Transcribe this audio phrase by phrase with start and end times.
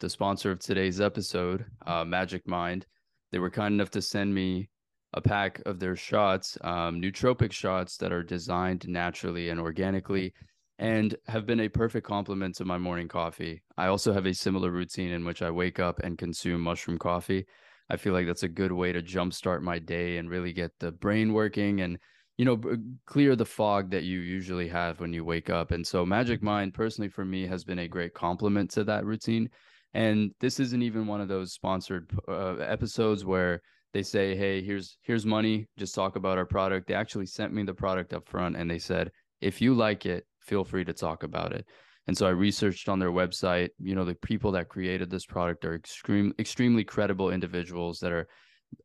[0.00, 2.86] the sponsor of today's episode, uh, Magic Mind.
[3.32, 4.68] They were kind enough to send me
[5.14, 10.34] a pack of their shots, um, nootropic shots that are designed naturally and organically
[10.78, 13.62] and have been a perfect complement to my morning coffee.
[13.78, 17.46] I also have a similar routine in which I wake up and consume mushroom coffee.
[17.88, 20.92] I feel like that's a good way to jumpstart my day and really get the
[20.92, 21.98] brain working and
[22.36, 22.60] you know
[23.06, 25.70] clear the fog that you usually have when you wake up.
[25.70, 29.48] And so Magic Mind personally for me has been a great complement to that routine.
[29.96, 33.62] And this isn't even one of those sponsored uh, episodes where
[33.94, 37.62] they say, "Hey, here's here's money, just talk about our product." They actually sent me
[37.62, 39.10] the product up front and they said,
[39.40, 41.64] "If you like it, feel free to talk about it.
[42.06, 45.64] And so I researched on their website, you know, the people that created this product
[45.64, 48.28] are extreme, extremely credible individuals that are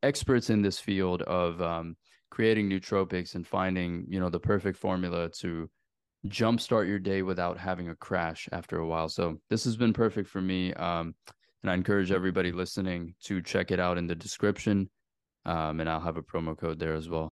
[0.02, 1.94] experts in this field of um,
[2.30, 5.68] creating nootropics and finding, you know, the perfect formula to
[6.28, 9.08] jumpstart your day without having a crash after a while.
[9.08, 10.72] So this has been perfect for me.
[10.74, 11.14] Um,
[11.62, 14.90] and I encourage everybody listening to check it out in the description.
[15.44, 17.32] Um, and I'll have a promo code there as well.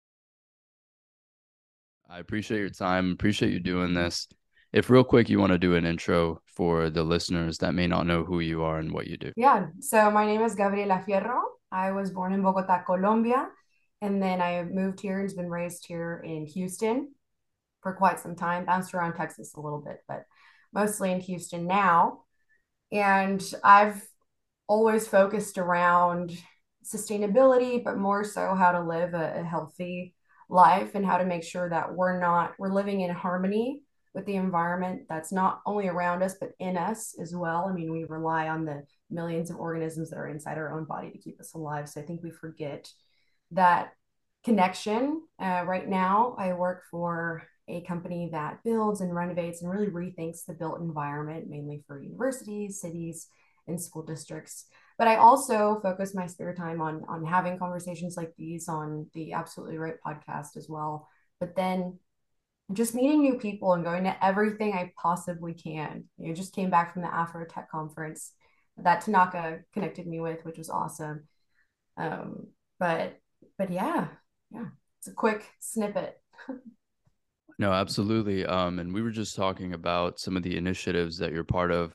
[2.10, 3.12] I appreciate your time.
[3.12, 4.28] Appreciate you doing this.
[4.74, 8.06] If real quick you want to do an intro for the listeners that may not
[8.06, 9.32] know who you are and what you do.
[9.36, 9.68] Yeah.
[9.80, 11.42] So my name is Gabriela Fierro.
[11.72, 13.48] I was born in Bogota, Colombia,
[14.02, 17.10] and then I moved here and been raised here in Houston
[17.86, 18.66] for quite some time.
[18.66, 20.24] Bounced around Texas a little bit, but
[20.74, 22.22] mostly in Houston now.
[22.92, 24.04] And I've
[24.68, 26.36] always focused around
[26.84, 30.16] sustainability, but more so how to live a, a healthy
[30.50, 33.82] life and how to make sure that we're not we're living in harmony
[34.16, 37.92] with the environment that's not only around us but in us as well i mean
[37.92, 41.40] we rely on the millions of organisms that are inside our own body to keep
[41.40, 42.88] us alive so i think we forget
[43.50, 43.94] that
[44.44, 49.88] connection uh, right now i work for a company that builds and renovates and really
[49.88, 53.28] rethinks the built environment mainly for universities cities
[53.68, 54.66] and school districts
[54.98, 59.34] but I also focus my spare time on on having conversations like these on the
[59.34, 61.10] Absolutely Right podcast as well.
[61.40, 62.00] But then
[62.74, 66.06] just meeting new people and going to everything I possibly can.
[66.18, 68.32] You know, just came back from the Afro Tech conference
[68.78, 71.28] that Tanaka connected me with, which was awesome.
[71.98, 72.48] Um,
[72.80, 73.20] but
[73.58, 74.08] but yeah,
[74.52, 74.68] yeah,
[75.00, 76.20] it's a quick snippet.
[77.58, 78.46] no, absolutely.
[78.46, 81.94] Um, and we were just talking about some of the initiatives that you're part of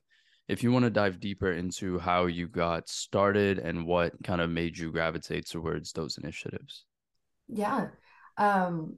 [0.49, 4.51] if you want to dive deeper into how you got started and what kind of
[4.51, 6.87] made you gravitate towards those initiatives.
[7.47, 7.89] Yeah.
[8.37, 8.97] Um,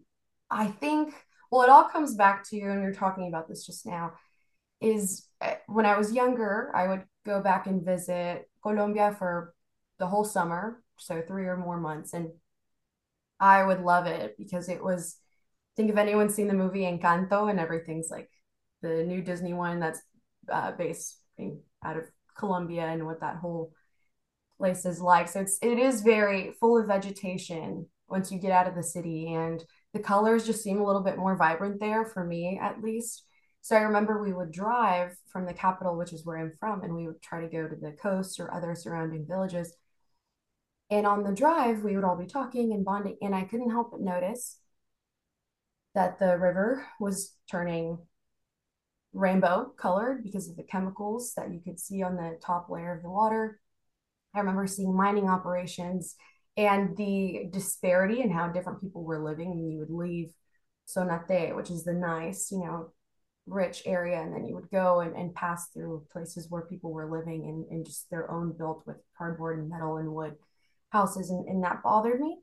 [0.51, 1.13] I think,
[1.51, 4.13] well, it all comes back to, you, and you're talking about this just now,
[4.81, 9.53] is eh, when I was younger, I would go back and visit Colombia for
[9.99, 12.15] the whole summer, so three or more months.
[12.15, 12.31] And
[13.41, 15.17] I would love it because it was,
[15.77, 18.31] think if anyone's seen the movie Encanto and everything's like
[18.83, 20.01] the new Disney one that's
[20.51, 21.19] uh, based
[21.85, 22.05] out of
[22.37, 23.73] Colombia and what that whole
[24.59, 25.29] place is like.
[25.29, 29.33] So it's it is very full of vegetation once you get out of the city
[29.33, 33.25] and the colors just seem a little bit more vibrant there for me at least.
[33.63, 36.95] So I remember we would drive from the capital, which is where I'm from, and
[36.95, 39.73] we would try to go to the coast or other surrounding villages.
[40.91, 43.93] And on the drive, we would all be talking and bonding, and I couldn't help
[43.93, 44.59] but notice
[45.95, 47.99] that the river was turning
[49.13, 53.03] rainbow colored because of the chemicals that you could see on the top layer of
[53.03, 53.61] the water.
[54.35, 56.17] I remember seeing mining operations
[56.57, 59.53] and the disparity in how different people were living.
[59.53, 60.33] And you would leave
[60.89, 62.93] Sonate, which is the nice, you know,
[63.47, 67.11] rich area, and then you would go and, and pass through places where people were
[67.11, 70.37] living in, just their own built with cardboard and metal and wood
[70.91, 71.31] houses.
[71.31, 72.39] And, and that bothered me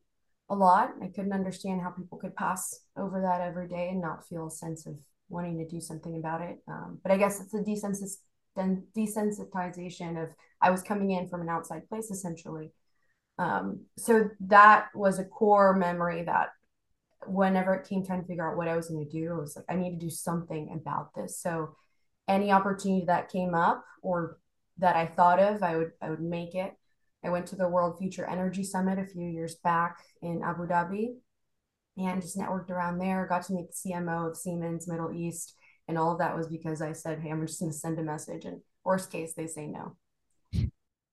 [0.50, 0.92] a lot.
[1.02, 4.52] I couldn't understand how people could pass over that every day and not feel a
[4.52, 4.96] sense of
[5.30, 6.60] wanting to do something about it.
[6.68, 8.18] Um, but I guess it's a desensit-
[8.98, 10.30] desensitization of
[10.62, 12.72] I was coming in from an outside place essentially.
[13.38, 16.50] Um, so that was a core memory that
[17.26, 19.56] whenever it came time to figure out what I was going to do, I was
[19.56, 21.40] like, I need to do something about this.
[21.40, 21.76] So
[22.28, 24.40] any opportunity that came up or
[24.78, 26.74] that I thought of, I would I would make it.
[27.24, 31.16] I went to the World Future Energy Summit a few years back in Abu Dhabi
[31.98, 33.28] and just networked around there.
[33.28, 35.56] Got to meet the CMO of Siemens Middle East,
[35.88, 38.04] and all of that was because I said, "Hey, I'm just going to send a
[38.04, 39.98] message." And worst case, they say no.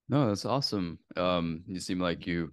[0.09, 0.99] No, that's awesome.
[1.17, 2.49] Um, you seem like you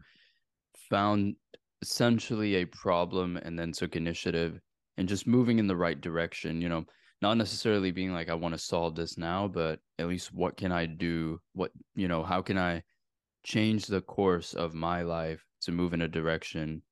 [0.91, 1.37] found
[1.83, 4.59] essentially a problem and then took initiative
[4.97, 6.61] and just moving in the right direction.
[6.61, 6.85] You know,
[7.23, 10.73] not necessarily being like, "I want to solve this now," but at least what can
[10.73, 11.41] I do?
[11.53, 12.83] What you know, how can I
[13.45, 16.83] change the course of my life to move in a direction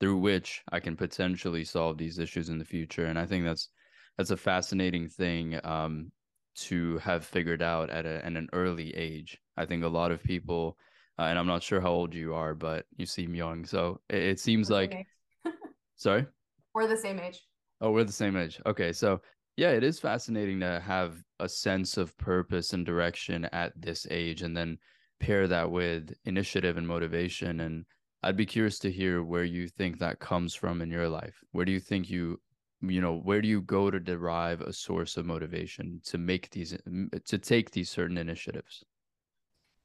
[0.00, 3.06] through which I can potentially solve these issues in the future.
[3.06, 3.68] And I think that's
[4.16, 5.58] that's a fascinating thing.
[5.64, 6.12] Um,
[6.54, 9.38] to have figured out at, a, at an early age.
[9.56, 10.76] I think a lot of people,
[11.18, 13.64] uh, and I'm not sure how old you are, but you seem young.
[13.64, 15.06] So it, it seems we're like,
[15.96, 16.26] sorry,
[16.74, 17.40] we're the same age.
[17.80, 18.60] Oh, we're the same age.
[18.66, 19.20] Okay, so
[19.56, 24.42] yeah, it is fascinating to have a sense of purpose and direction at this age,
[24.42, 24.78] and then
[25.24, 27.60] pair that with initiative and motivation.
[27.60, 27.84] And
[28.22, 31.42] I'd be curious to hear where you think that comes from in your life.
[31.52, 32.40] Where do you think you
[32.82, 36.76] you know where do you go to derive a source of motivation to make these
[37.24, 38.84] to take these certain initiatives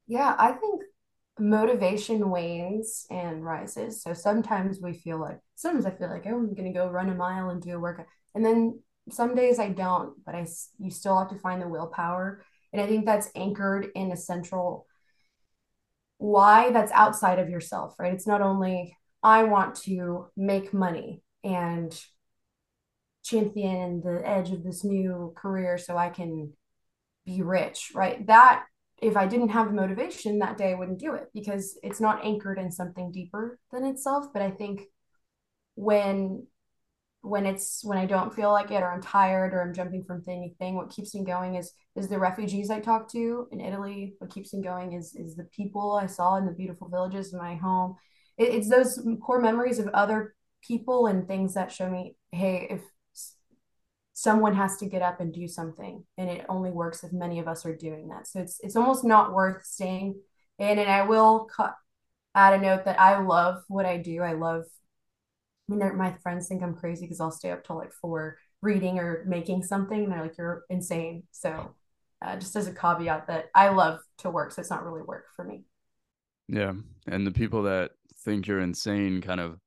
[0.08, 0.82] yeah i think
[1.40, 6.54] motivation wanes and rises so sometimes we feel like sometimes i feel like oh, i'm
[6.54, 8.78] going to go run a mile and do a workout and then
[9.10, 10.46] some days i don't but i
[10.80, 12.44] you still have to find the willpower
[12.74, 14.86] and i think that's anchored in a central
[16.20, 22.00] why that's outside of yourself right it's not only i want to make money and
[23.24, 26.54] champion the edge of this new career so I can
[27.26, 28.26] be rich, right?
[28.28, 28.66] That
[29.02, 32.26] if I didn't have the motivation that day, I wouldn't do it because it's not
[32.26, 34.28] anchored in something deeper than itself.
[34.34, 34.82] But I think
[35.76, 36.48] when
[37.22, 40.22] when it's when I don't feel like it or I'm tired or I'm jumping from
[40.22, 43.60] thing to thing, what keeps me going is is the refugees I talk to in
[43.60, 44.16] Italy.
[44.20, 47.40] What keeps me going is is the people I saw in the beautiful villages in
[47.40, 47.96] my home.
[48.38, 52.82] It, it's those core memories of other people and things that show me, hey, if
[54.20, 57.48] someone has to get up and do something and it only works if many of
[57.48, 60.14] us are doing that so it's it's almost not worth staying
[60.58, 61.74] in and i will cut
[62.36, 64.64] add a note that i love what i do i love
[65.70, 69.24] mean, my friends think i'm crazy because i'll stay up till like four reading or
[69.28, 71.74] making something and they're like you're insane so
[72.22, 75.26] uh, just as a caveat that i love to work so it's not really work
[75.36, 75.64] for me
[76.48, 76.74] yeah
[77.08, 77.92] and the people that
[78.26, 79.58] think you're insane kind of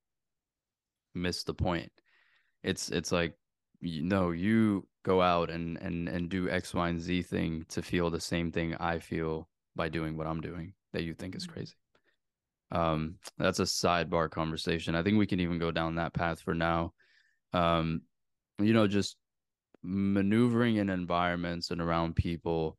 [1.14, 1.90] miss the point
[2.62, 3.34] it's it's like
[3.82, 8.10] no, you go out and and and do X, Y, and Z thing to feel
[8.10, 11.54] the same thing I feel by doing what I'm doing that you think is mm-hmm.
[11.54, 11.75] crazy.
[12.72, 14.94] Um, that's a sidebar conversation.
[14.94, 16.94] I think we can even go down that path for now.
[17.52, 18.02] Um,
[18.58, 19.16] you know, just
[19.82, 22.78] maneuvering in environments and around people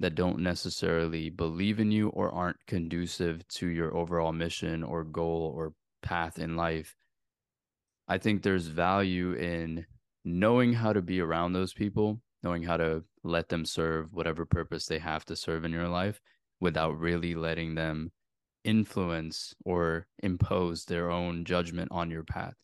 [0.00, 5.52] that don't necessarily believe in you or aren't conducive to your overall mission or goal
[5.54, 6.96] or path in life.
[8.08, 9.86] I think there's value in
[10.24, 14.86] knowing how to be around those people, knowing how to let them serve whatever purpose
[14.86, 16.20] they have to serve in your life
[16.60, 18.10] without really letting them
[18.64, 22.54] influence or impose their own judgment on your path.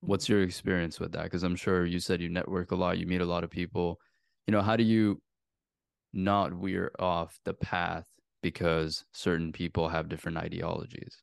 [0.00, 0.34] What's mm-hmm.
[0.34, 1.24] your experience with that?
[1.24, 3.98] Because I'm sure you said you network a lot, you meet a lot of people.
[4.46, 5.20] You know, how do you
[6.12, 8.04] not veer off the path
[8.42, 11.22] because certain people have different ideologies?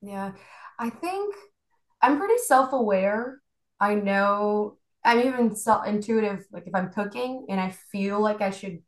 [0.00, 0.32] Yeah,
[0.78, 1.34] I think
[2.00, 3.40] I'm pretty self aware.
[3.80, 6.46] I know I'm even self intuitive.
[6.52, 8.80] Like if I'm cooking and I feel like I should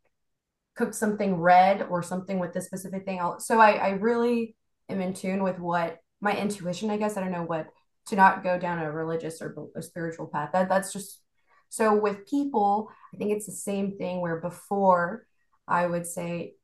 [0.81, 4.55] cook something red or something with this specific thing, I'll, so I, I really
[4.89, 7.17] am in tune with what my intuition, I guess.
[7.17, 7.67] I don't know what
[8.07, 10.49] to not go down a religious or a spiritual path.
[10.53, 11.21] That that's just
[11.69, 15.25] so with people, I think it's the same thing where before
[15.67, 16.55] I would say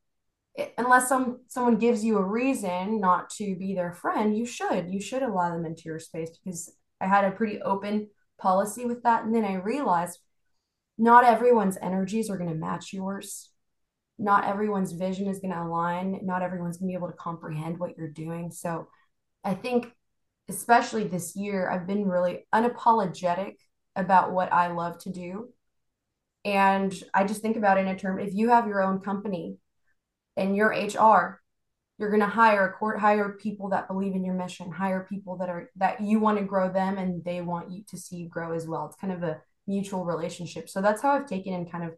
[0.78, 5.00] unless some someone gives you a reason not to be their friend, you should you
[5.00, 8.10] should allow them into your space because I had a pretty open
[8.40, 9.24] policy with that.
[9.24, 10.20] And then I realized
[10.98, 13.52] not everyone's energies are going to match yours.
[14.20, 16.20] Not everyone's vision is going to align.
[16.24, 18.52] Not everyone's going to be able to comprehend what you're doing.
[18.52, 18.88] So
[19.44, 19.92] I think,
[20.50, 23.56] especially this year, I've been really unapologetic
[23.96, 25.50] about what I love to do.
[26.46, 29.58] And I just think about it in a term if you have your own company
[30.36, 31.42] and your HR
[31.98, 35.50] you're going to hire court hire people that believe in your mission hire people that
[35.50, 38.54] are that you want to grow them and they want you to see you grow
[38.54, 41.84] as well it's kind of a mutual relationship so that's how i've taken and kind
[41.84, 41.92] of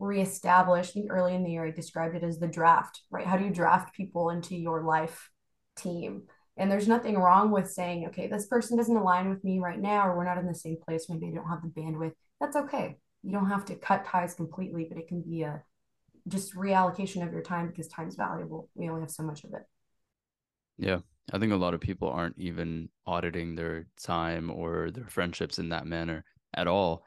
[0.00, 3.36] reestablished i think early in the year i described it as the draft right how
[3.36, 5.30] do you draft people into your life
[5.76, 6.22] team
[6.56, 10.08] and there's nothing wrong with saying okay this person doesn't align with me right now
[10.08, 12.96] or we're not in the same place maybe i don't have the bandwidth that's okay
[13.22, 15.62] you don't have to cut ties completely but it can be a
[16.28, 18.68] just reallocation of your time because time's valuable.
[18.74, 19.62] We only have so much of it.
[20.78, 20.98] Yeah.
[21.32, 25.68] I think a lot of people aren't even auditing their time or their friendships in
[25.68, 27.04] that manner at all.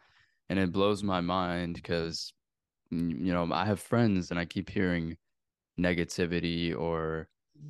[0.49, 2.31] And it blows my mind because,
[2.99, 5.17] you know, I have friends and I keep hearing
[5.79, 7.27] negativity or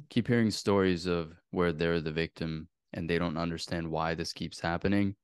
[0.10, 4.60] keep hearing stories of where they're the victim and they don't understand why this keeps
[4.60, 5.16] happening.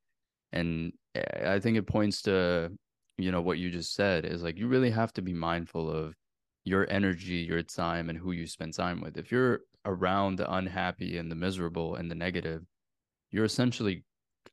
[0.51, 2.72] And eh, I think it points to
[3.20, 6.15] you know what you just said is like you really have to be mindful of
[6.63, 11.18] your energy your time and who you spend time with if you're around the unhappy
[11.18, 12.63] and the miserable and the negative
[13.32, 14.03] you're essentially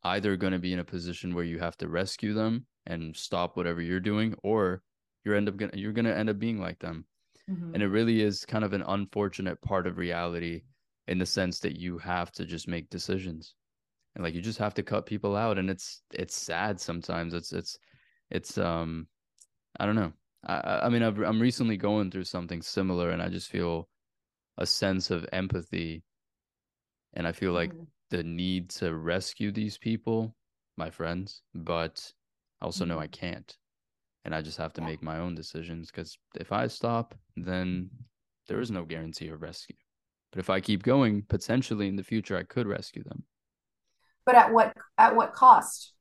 [0.03, 3.57] either going to be in a position where you have to rescue them and stop
[3.57, 4.83] whatever you're doing or
[5.26, 7.09] you're end up gonna you're gonna end up being like them.
[7.49, 7.75] Mhm.
[7.75, 10.64] And it really is kind of an unfortunate part of reality
[11.09, 13.54] in the sense that you have to just make decisions.
[14.14, 17.35] And like you just have to cut people out and it's it's sad sometimes.
[17.35, 17.78] It's it's
[18.30, 19.09] it's um
[19.80, 20.14] I don't know.
[20.45, 23.90] I I mean I've, I'm recently going through something similar and I just feel
[24.59, 26.04] a sense of empathy
[27.14, 27.87] and I feel like Mhm.
[28.11, 30.37] the need to rescue these people,
[30.76, 32.12] my friends, but
[32.61, 33.09] I also know I Mhm.
[33.09, 33.56] can't.
[34.26, 37.88] And I just have to make my own decisions because if I stop, then
[38.49, 39.76] there is no guarantee of rescue.
[40.33, 43.23] But if I keep going, potentially in the future, I could rescue them.
[44.25, 45.95] But at what at what cost?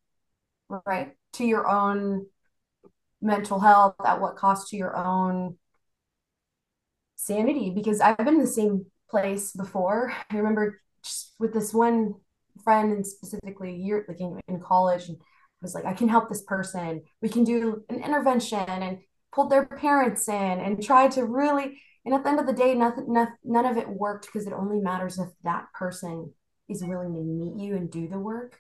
[0.88, 1.12] Right?
[1.34, 2.26] To your own
[3.22, 5.60] mental health, at what cost to your own
[7.16, 7.70] sanity?
[7.70, 10.12] Because I've been in the same place before.
[10.32, 12.16] I remember just with this one
[12.64, 15.18] friend and specifically year like in, in college and
[15.66, 17.02] was like, I can help this person.
[17.22, 19.00] We can do an intervention and
[19.34, 22.76] pulled their parents in and tried to really and at the end of the day,
[22.76, 26.32] nothing, none, none of it worked because it only matters if that person
[26.70, 28.60] is willing to meet you and do the work.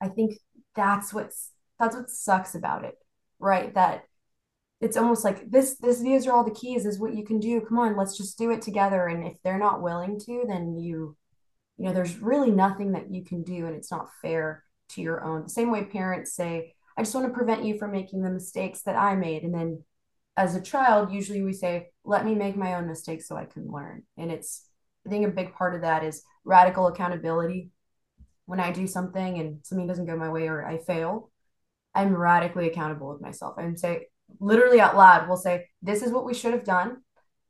[0.00, 0.38] I think
[0.76, 2.94] that's what's that's what sucks about it,
[3.38, 3.74] right?
[3.74, 4.04] That
[4.80, 7.62] it's almost like this this these are all the keys is what you can do.
[7.62, 9.06] Come on, let's just do it together.
[9.06, 11.16] And if they're not willing to, then you
[11.78, 15.24] you know, there's really nothing that you can do and it's not fair to your
[15.24, 15.44] own.
[15.44, 18.82] The same way parents say, I just want to prevent you from making the mistakes
[18.82, 19.42] that I made.
[19.42, 19.82] And then
[20.36, 23.70] as a child, usually we say, let me make my own mistakes so I can
[23.70, 24.02] learn.
[24.16, 24.66] And it's,
[25.06, 27.70] I think a big part of that is radical accountability.
[28.46, 31.30] When I do something and something doesn't go my way or I fail,
[31.94, 33.54] I'm radically accountable with myself.
[33.56, 34.06] I'm say
[34.40, 36.98] literally out loud, we'll say, this is what we should have done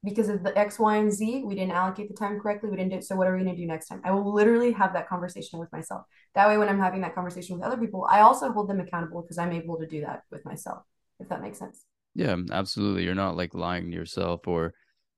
[0.05, 1.43] because of the X, Y, and Z.
[1.45, 2.71] We didn't allocate the time correctly.
[2.71, 3.05] We didn't do it.
[3.05, 4.01] So what are we going to do next time?
[4.05, 6.05] I will literally have that conversation with myself.
[6.35, 9.23] That way, when I'm having that conversation with other people, I also hold them accountable
[9.23, 10.83] because I'm able to do that with myself,
[11.21, 11.85] if that makes sense.
[12.15, 13.05] Yeah, absolutely.
[13.05, 14.75] You're not like lying to yourself or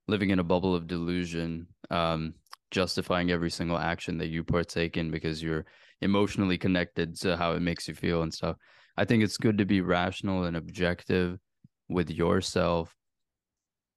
[0.07, 2.33] living in a bubble of delusion, um,
[2.71, 5.65] justifying every single action that you partake in because you're
[6.01, 8.55] emotionally connected to how it makes you feel and stuff.
[8.97, 11.39] I think it's good to be rational and objective
[11.87, 12.96] with yourself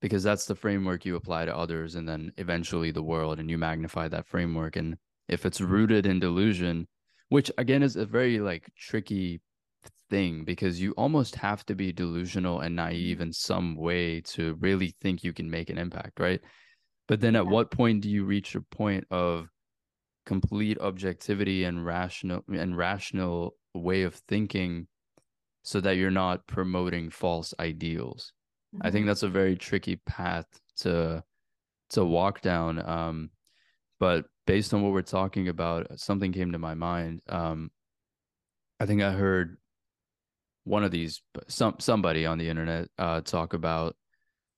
[0.01, 3.59] because that's the framework you apply to others and then eventually the world and you
[3.59, 4.77] magnify that framework.
[4.77, 4.97] And
[5.29, 6.87] if it's rooted in delusion
[7.31, 9.41] which again is a very like tricky
[10.11, 13.29] thing because you almost have to be delusional and naive mm-hmm.
[13.29, 16.41] in some way to really think you can make an impact right?
[17.09, 19.49] But then at what point do you reach a point of
[20.27, 24.87] complete objectivity and rational and rational way of thinking
[25.63, 28.33] so that you're not promoting false ideals
[28.81, 29.07] I think Mhm.
[29.07, 30.47] that's a very tricky path
[30.79, 31.25] to
[31.91, 32.87] to walk down.
[32.89, 33.31] Um,
[34.01, 37.23] but based on what we're talking about, something came to my mind.
[37.29, 37.73] Um,
[38.81, 39.59] I think I heard
[40.65, 43.97] one of these some somebody on the internet uh, talk about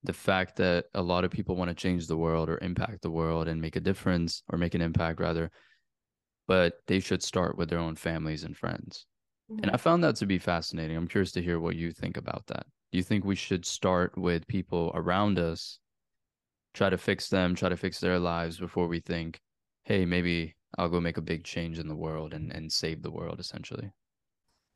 [0.05, 3.11] the fact that a lot of people want to change the world or impact the
[3.11, 5.51] world and make a difference or make an impact rather,
[6.49, 9.07] but they should start with their own families and friends.
[9.63, 9.79] And I Mhm.
[9.79, 10.97] found that to be fascinating.
[10.97, 12.67] I'm curious to hear what you think about that.
[12.93, 15.79] Do you think we should start with people around us,
[16.75, 19.41] try to fix them, try to fix their lives before we think,
[19.85, 23.11] hey, maybe I'll go make a big change in the world and, and save the
[23.11, 23.93] world essentially?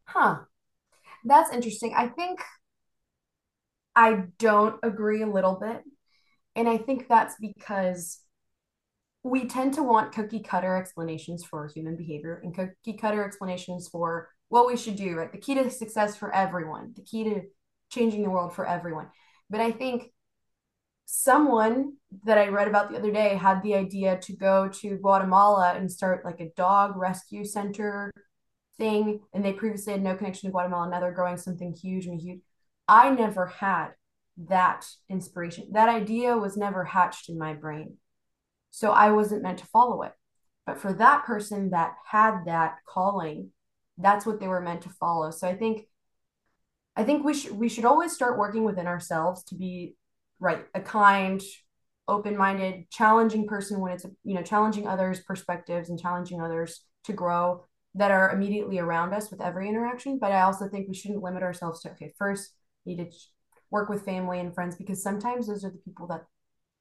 [0.04, 0.38] Huh.
[1.26, 1.92] That's interesting.
[1.94, 2.40] I think
[3.94, 5.82] I don't agree a little bit.
[6.54, 8.20] And I think that's because
[9.22, 14.30] we tend to want cookie cutter explanations for human behavior and cookie cutter explanations for
[14.48, 15.32] what we should do, right?
[15.32, 17.42] The key to success for everyone, the key to
[17.90, 19.08] changing the world for everyone.
[19.50, 20.12] But I think
[21.04, 25.74] someone that I read about the other day had the idea to go to Guatemala
[25.76, 28.12] and start like a dog rescue center
[28.76, 29.20] thing.
[29.32, 30.90] And they previously had no connection to Guatemala.
[30.90, 32.40] Now they're growing something huge and huge.
[32.88, 33.90] I never had
[34.48, 35.68] that inspiration.
[35.72, 37.96] That idea was never hatched in my brain.
[38.70, 40.12] So I wasn't meant to follow it.
[40.66, 43.50] But for that person that had that calling,
[43.96, 45.30] that's what they were meant to follow.
[45.30, 45.86] So I think
[46.96, 49.96] I think we should we should always start working within ourselves to be
[50.38, 51.42] right, a kind,
[52.08, 57.64] open-minded, challenging person when it's you know challenging others' perspectives and challenging others to grow
[57.94, 60.18] that are immediately around us with every interaction.
[60.18, 62.52] But I also think we shouldn't limit ourselves to okay, first
[62.86, 63.10] need to
[63.70, 66.24] work with family and friends because sometimes those are the people that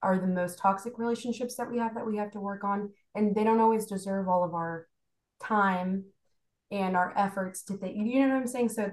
[0.02, 3.34] are the most toxic relationships that we have that we have to work on and
[3.34, 4.88] they don't always deserve all of our
[5.42, 6.06] time
[6.72, 8.92] and our efforts to think you know what i'm saying so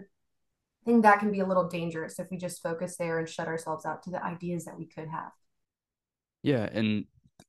[0.82, 3.48] i think that can be a little dangerous if we just focus there and shut
[3.48, 5.32] ourselves out to the ideas that we could have.
[6.42, 7.04] Yeah, and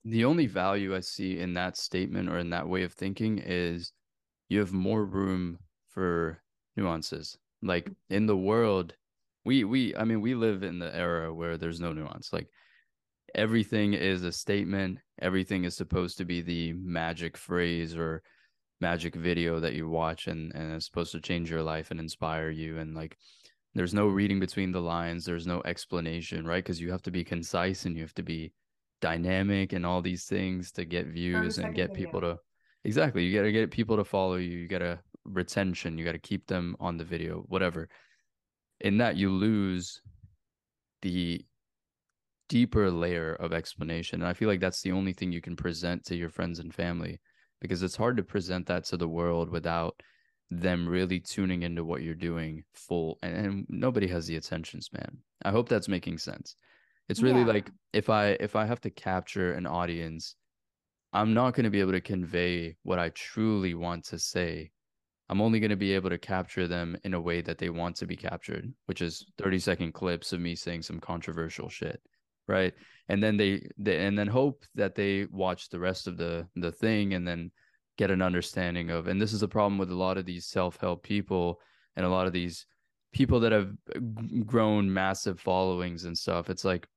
[0.06, 3.92] the only value I see in that statement or in that way of thinking is
[4.50, 5.58] you have more room
[5.90, 6.42] for
[6.76, 7.38] nuances.
[7.62, 8.16] Like mm-hmm.
[8.16, 8.94] in the world,
[9.46, 12.32] we we i mean we live in the era where there's no nuance.
[12.32, 12.48] Like
[13.34, 15.00] everything is a statement.
[15.22, 18.22] Everything is supposed to be the magic phrase or
[18.84, 22.50] magic video that you watch and and it's supposed to change your life and inspire
[22.50, 23.18] you and like
[23.76, 26.64] there's no reading between the lines there's no explanation right?
[26.64, 28.52] Because you have to be concise and you have to be
[29.00, 32.38] dynamic and all these things to get views and get people to
[32.84, 36.20] exactly you got to get people to follow you you got to retention you got
[36.20, 37.88] to keep them on the video whatever.
[38.82, 40.02] In that you lose
[41.02, 41.46] the
[42.50, 46.04] deeper layer of explanation and i feel like that's the only thing you can present
[46.04, 47.16] to your friends and family
[47.64, 50.04] because it's hard to present that to the world without
[50.52, 55.18] them really tuning into what you're doing full and, and nobody has the attention span
[55.46, 56.56] i hope that's making sense.
[57.10, 57.48] It's really yeah.
[57.48, 60.36] like if i if i have to capture an audience
[61.12, 64.72] i'm not going to be able to convey what i truly want to say.
[65.30, 67.96] I'm only going to be able to capture them in a way that they want
[67.98, 72.02] to be captured, which is 30 second clips of me saying some controversial shit,
[72.48, 72.74] right?
[73.10, 76.72] And then they, they and then hope that they watch the rest of the the
[76.72, 77.52] thing and then
[77.98, 79.08] get an understanding of.
[79.08, 81.60] And this is a problem with a lot of these self help people
[81.96, 82.66] and a lot of these
[83.14, 83.74] people that have
[84.46, 86.50] grown massive followings and stuff.
[86.50, 86.88] It's like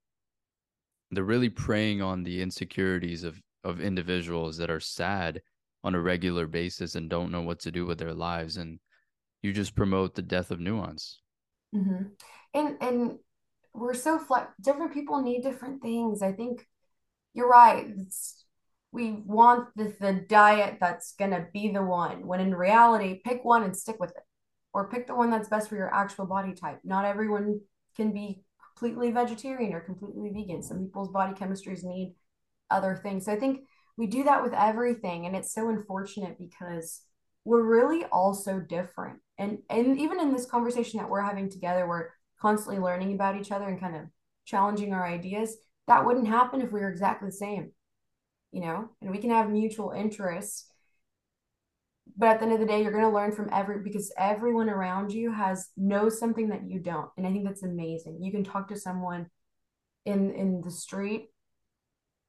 [1.11, 5.43] they're really preying on the insecurities of of individuals that are sad
[5.83, 8.79] on a regular basis and don't know what to do with their lives and
[9.43, 11.21] you just promote the death of nuance
[11.75, 12.05] mm-hmm.
[12.55, 13.19] and and
[13.77, 16.23] we're so flex different people need different things.
[16.23, 16.67] I think
[17.35, 17.87] you're right.
[17.99, 18.45] It's,
[18.93, 23.45] we want the, the diet that's going to be the one when in reality pick
[23.45, 24.23] one and stick with it.
[24.73, 26.81] Or pick the one that's best for your actual body type.
[26.85, 27.61] Not everyone
[27.97, 28.43] can be
[28.77, 30.63] completely vegetarian or completely vegan.
[30.63, 32.15] Some people's body chemistries need
[32.71, 33.25] other things.
[33.25, 33.61] So i think
[33.97, 37.03] we do that with everything and it's so unfortunate because
[37.45, 39.21] we're really all so different.
[39.39, 42.09] And and even in this conversation that we're having together we're
[42.41, 44.03] constantly learning about each other and kind of
[44.45, 47.73] challenging our ideas that wouldn't happen if we were exactly the same
[48.53, 50.71] you know and we can have mutual interests
[52.17, 54.71] but at the end of the day you're going to learn from every because everyone
[54.71, 58.45] around you has knows something that you don't and i think that's amazing you can
[58.45, 59.27] talk to someone
[60.05, 61.31] in in the street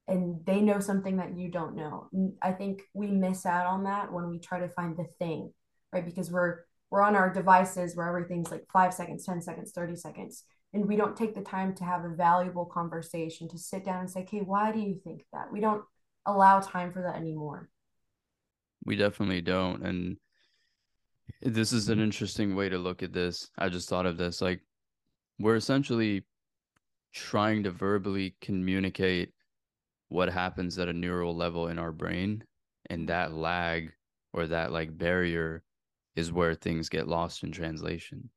[0.08, 2.08] and they know something that you don't know.
[2.40, 5.52] I think we miss out on that when we try to find the thing,
[5.92, 6.04] right?
[6.04, 10.44] Because we're we're on our devices where everything's like 5 seconds, 10 seconds, 30 seconds,
[10.72, 14.10] and we don't take the time to have a valuable conversation to sit down and
[14.10, 15.84] say, "Okay, why do you think that?" We don't
[16.26, 17.68] allow time for that anymore.
[18.84, 20.18] We definitely don't and
[21.42, 23.50] this is an interesting way to look at this.
[23.58, 24.60] I just thought of this like
[25.38, 26.24] we're essentially
[27.12, 29.32] trying to verbally communicate
[30.08, 32.44] what happens at a neural level in our brain
[32.90, 33.92] and that lag
[34.32, 35.62] or that like barrier
[36.18, 38.28] is where things get lost in translation.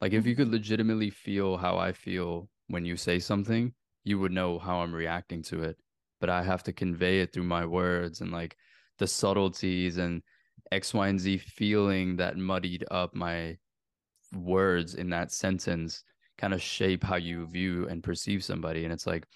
[0.00, 3.72] Like if you could legitimately feel how i feel when you say something
[4.04, 5.76] you would know how i'm reacting to it.
[6.20, 8.56] But i have to convey it through my words and like
[8.98, 10.22] the subtleties and
[10.70, 13.56] x y and z feeling that muddied up my
[14.32, 16.04] words in that sentence
[16.38, 18.84] kind of shape how you view and perceive somebody.
[18.84, 19.26] And it's like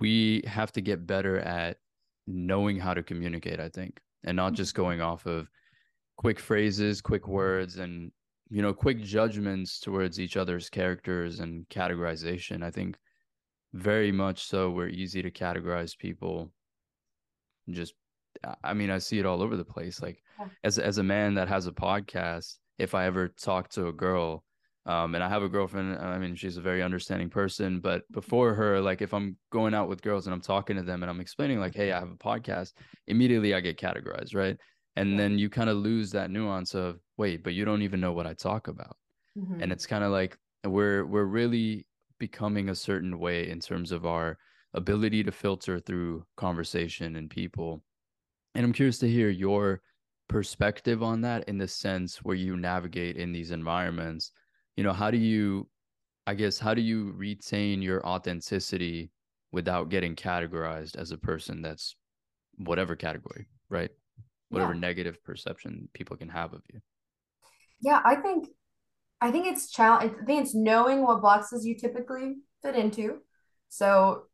[0.00, 1.76] we have to get better at
[2.26, 4.82] knowing how to communicate, I think, and not just mm-hmm.
[4.82, 5.48] going off of
[6.16, 8.10] quick phrases, quick words, and
[8.50, 12.62] you know, quick judgments towards each other's characters and categorization.
[12.62, 12.96] I think
[13.72, 16.52] very much so we're easy to categorize people
[17.70, 17.94] just
[18.62, 20.02] I mean, I see it all over the place.
[20.02, 20.48] Like yeah.
[20.64, 24.44] as as a man that has a podcast, if I ever talk to a girl
[24.86, 25.96] um, and I have a girlfriend.
[25.98, 27.80] I mean, she's a very understanding person.
[27.80, 31.02] But before her, like if I'm going out with girls and I'm talking to them
[31.02, 32.72] and I'm explaining, like, hey, I have a podcast,
[33.06, 34.58] immediately I get categorized, right?
[34.96, 38.12] And then you kind of lose that nuance of, wait, but you don't even know
[38.12, 38.96] what I talk about.
[39.36, 39.62] Mm-hmm.
[39.62, 41.86] And it's kind of like we're we're really
[42.20, 44.38] becoming a certain way in terms of our
[44.74, 47.82] ability to filter through conversation and people.
[48.54, 49.82] And I'm curious to hear your
[50.28, 54.30] perspective on that in the sense where you navigate in these environments
[54.76, 55.68] you know how do you
[56.26, 59.10] i guess how do you retain your authenticity
[59.52, 61.96] without getting categorized as a person that's
[62.56, 63.90] whatever category right
[64.54, 64.80] whatever yeah.
[64.80, 66.80] negative perception people can have of you
[67.80, 68.48] yeah i think
[69.20, 73.18] i think it's challenge i think it's knowing what boxes you typically fit into
[73.68, 74.24] so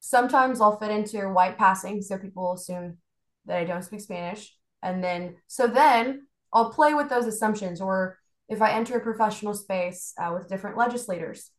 [0.00, 2.96] sometimes i'll fit into white passing so people assume
[3.44, 8.18] that i don't speak spanish and then so then i'll play with those assumptions or
[8.48, 11.50] if I enter a professional space uh, with different legislators.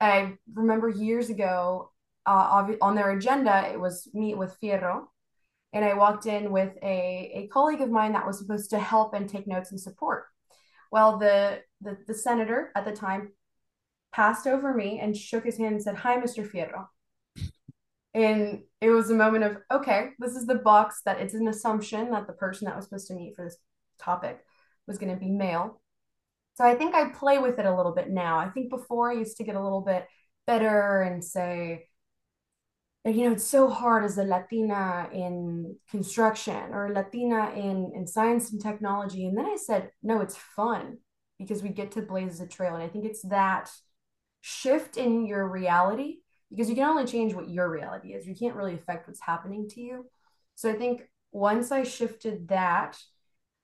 [0.00, 1.90] I remember years ago
[2.24, 5.06] uh, on their agenda, it was meet with Fierro.
[5.72, 9.14] And I walked in with a, a colleague of mine that was supposed to help
[9.14, 10.24] and take notes and support.
[10.90, 13.32] Well, the, the, the senator at the time
[14.12, 16.48] passed over me and shook his hand and said, Hi, Mr.
[16.48, 16.86] Fierro.
[18.14, 22.10] And it was a moment of, okay, this is the box that it's an assumption
[22.10, 23.58] that the person that was supposed to meet for this
[24.00, 24.40] topic
[24.86, 25.80] was going to be male.
[26.54, 28.38] So I think I play with it a little bit now.
[28.38, 30.06] I think before I used to get a little bit
[30.46, 31.87] better and say,
[33.14, 38.50] you know, it's so hard as a Latina in construction or Latina in, in science
[38.50, 39.26] and technology.
[39.26, 40.98] And then I said, no, it's fun
[41.38, 42.74] because we get to blaze the trail.
[42.74, 43.70] And I think it's that
[44.40, 46.16] shift in your reality
[46.50, 48.26] because you can only change what your reality is.
[48.26, 50.06] You can't really affect what's happening to you.
[50.54, 52.98] So I think once I shifted that,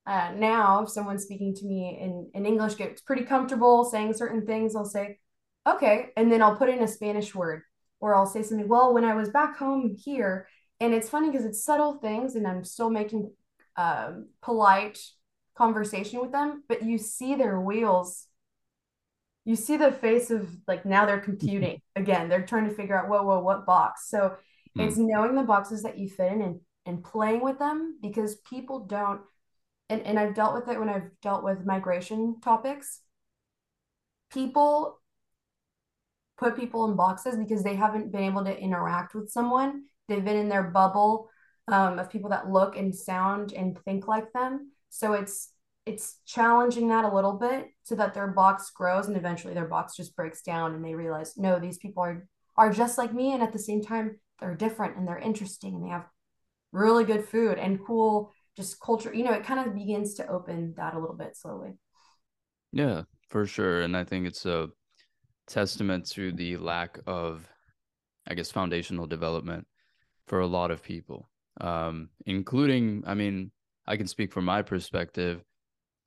[0.07, 4.47] uh, now if someone's speaking to me in, in English, gets pretty comfortable saying certain
[4.47, 5.19] things, I'll say,
[5.67, 6.11] okay.
[6.17, 7.63] And then I'll put in a Spanish word
[8.05, 10.47] or I'll say something, well, when I was back home here,
[10.79, 13.33] and it's funny because it's subtle things and I'm still making
[13.77, 14.99] um, polite
[15.57, 18.27] conversation with them, but you see their wheels.
[19.47, 22.29] You see the face of like now they're computing again.
[22.29, 24.11] They're trying to figure out whoa whoa what box?
[24.11, 24.37] So
[24.77, 24.87] mm.
[24.87, 28.81] it's knowing the boxes that you fit in and and playing with them because people
[28.81, 29.23] don't
[29.89, 33.01] and, and i've dealt with it when i've dealt with migration topics.
[34.31, 35.01] People
[36.45, 39.85] put people in boxes because they haven't been able to interact with someone.
[40.09, 41.31] They've been in their bubble
[41.69, 44.73] um, of people that look and sound and think like them.
[44.91, 45.51] So it's
[45.87, 49.97] it's challenging that a little bit so that their box grows and eventually their box
[49.97, 53.33] just breaks down and they realize no these people are are just like me.
[53.33, 56.07] And at the same time they're different and they're interesting and they have
[56.73, 59.15] really good food and cool just culture.
[59.15, 61.79] You know it kind of begins to open that a little bit slowly.
[62.71, 63.81] Yeah for sure.
[63.81, 64.69] And i think it's a
[65.47, 67.49] testament to the lack of
[68.27, 69.67] i guess foundational development
[70.27, 71.29] for a lot of people
[71.61, 73.51] um including i mean
[73.87, 75.43] i can speak from my perspective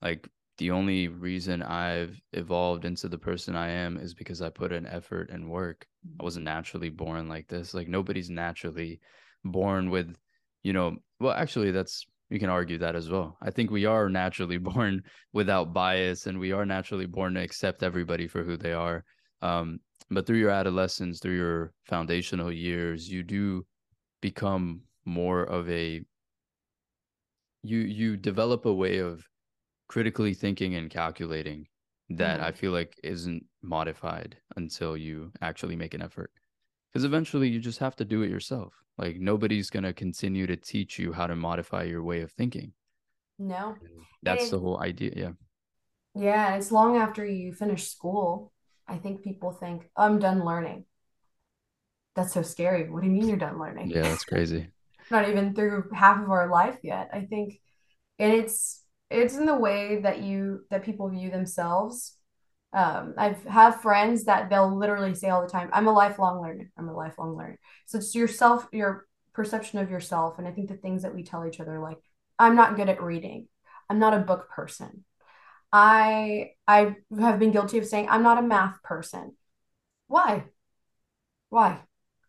[0.02, 4.72] like the only reason I've evolved into the person I am is because I put
[4.72, 5.86] in effort and work.
[6.20, 7.74] I wasn't naturally born like this.
[7.74, 9.00] Like nobody's naturally
[9.44, 10.16] born with,
[10.64, 13.38] you know, well, actually, that's you can argue that as well.
[13.40, 17.84] I think we are naturally born without bias and we are naturally born to accept
[17.84, 19.04] everybody for who they are.
[19.42, 23.66] Um, but through your adolescence, through your foundational years, you do
[24.20, 26.02] become more of a
[27.62, 29.24] you you develop a way of
[29.88, 31.66] critically thinking and calculating
[32.10, 32.44] that mm.
[32.44, 36.30] I feel like isn't modified until you actually make an effort.
[36.92, 38.72] Because eventually you just have to do it yourself.
[38.96, 42.72] Like nobody's going to continue to teach you how to modify your way of thinking.
[43.38, 43.76] No.
[44.22, 45.12] That's the whole idea.
[45.14, 45.30] Yeah.
[46.14, 46.54] Yeah.
[46.56, 48.52] It's long after you finish school.
[48.88, 50.84] I think people think, I'm done learning.
[52.16, 52.90] That's so scary.
[52.90, 53.90] What do you mean you're done learning?
[53.90, 54.68] Yeah, that's crazy.
[55.10, 57.10] Not even through half of our life yet.
[57.12, 57.60] I think,
[58.18, 62.18] and it's it's in the way that you that people view themselves
[62.72, 66.70] um, I've have friends that they'll literally say all the time, I'm a lifelong learner.
[66.76, 67.58] I'm a lifelong learner.
[67.86, 70.38] So it's yourself, your perception of yourself.
[70.38, 71.98] And I think the things that we tell each other, like,
[72.38, 73.48] I'm not good at reading.
[73.88, 75.04] I'm not a book person.
[75.72, 79.36] I I have been guilty of saying I'm not a math person.
[80.06, 80.44] Why?
[81.50, 81.80] Why?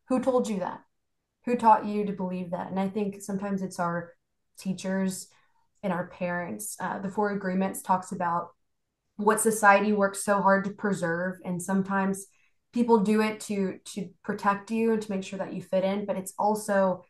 [0.09, 0.81] Who told you that?
[1.45, 2.69] Who taught you to believe that?
[2.69, 4.13] And I think sometimes it's our
[4.57, 5.27] teachers
[5.83, 6.75] and our parents.
[6.79, 8.49] Uh, the Four Agreements talks about
[9.15, 12.27] what society works so hard to preserve, and sometimes
[12.73, 16.05] people do it to to protect you and to make sure that you fit in,
[16.05, 17.03] but it's also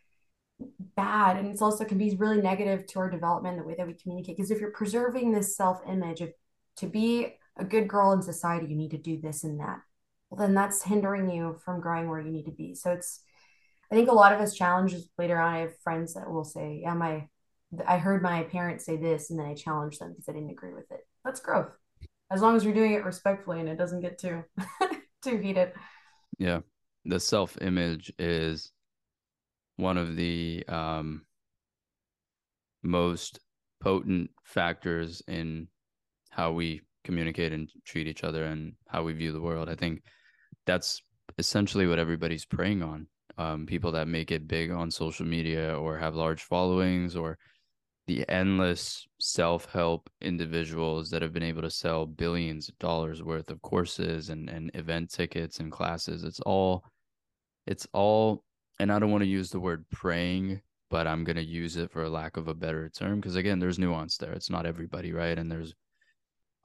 [0.95, 3.93] bad and it's also can be really negative to our development the way that we
[3.93, 6.29] communicate because if you're preserving this self-image of
[6.75, 9.79] to be a good girl in society you need to do this and that
[10.29, 13.21] well then that's hindering you from growing where you need to be so it's
[13.89, 16.81] i think a lot of us challenges later on i have friends that will say
[16.83, 17.25] yeah my
[17.85, 20.73] I heard my parents say this, and then I challenged them because I didn't agree
[20.73, 21.05] with it.
[21.23, 21.71] That's growth,
[22.31, 24.43] as long as you're doing it respectfully and it doesn't get too
[25.23, 25.73] too heated.
[26.37, 26.61] Yeah,
[27.05, 28.71] the self image is
[29.79, 31.25] one of the um,
[32.83, 33.39] most
[33.81, 35.67] potent factors in
[36.29, 39.69] how we communicate and treat each other and how we view the world.
[39.69, 40.03] I think
[40.65, 41.01] that's
[41.37, 43.07] essentially what everybody's preying on.
[43.37, 47.37] Um, people that make it big on social media or have large followings or
[48.05, 53.61] the endless self-help individuals that have been able to sell billions of dollars worth of
[53.61, 56.83] courses and, and event tickets and classes it's all
[57.67, 58.43] it's all
[58.79, 61.91] and i don't want to use the word praying but i'm going to use it
[61.91, 64.33] for a lack of a better term because again there's nuance there.
[64.33, 65.37] It's not everybody right?
[65.37, 65.73] And there's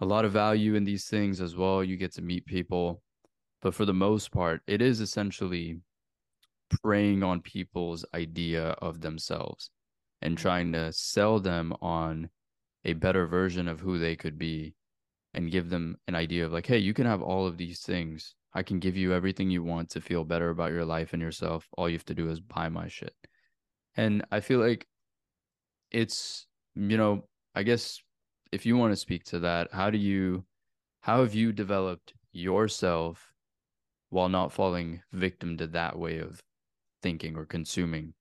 [0.00, 1.84] a lot of value in these things as well.
[1.84, 3.00] You get to meet people.
[3.62, 5.80] But for the most part it is essentially
[6.82, 9.70] preying on people's idea of themselves
[10.20, 10.42] and mm-hmm.
[10.42, 12.30] trying to sell them on
[12.84, 14.74] a better version of who they could be
[15.32, 18.34] and give them an idea of like, hey, you can have all of these things.
[18.54, 21.66] I can give you everything you want to feel better about your life and yourself.
[21.76, 23.14] All you have to do is buy my shit.
[23.96, 24.86] And I feel like
[25.90, 28.00] it's, you know, I guess
[28.52, 30.44] if you want to speak to that, how do you,
[31.00, 33.32] how have you developed yourself
[34.10, 36.40] while not falling victim to that way of
[37.02, 38.14] thinking or consuming?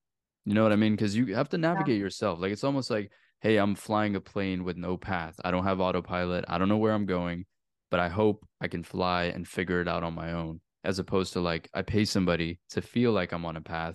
[0.44, 0.94] You know what I mean?
[0.94, 2.04] Because you have to navigate yeah.
[2.04, 2.40] yourself.
[2.40, 3.10] Like it's almost like
[3.44, 5.38] hey, I'm flying a plane with no path.
[5.44, 6.46] I don't have autopilot.
[6.48, 7.44] I don't know where I'm going,
[7.94, 10.60] but I hope I can fly and figure it out on my own.
[10.82, 13.94] As opposed to like, I pay somebody to feel like I'm on a path,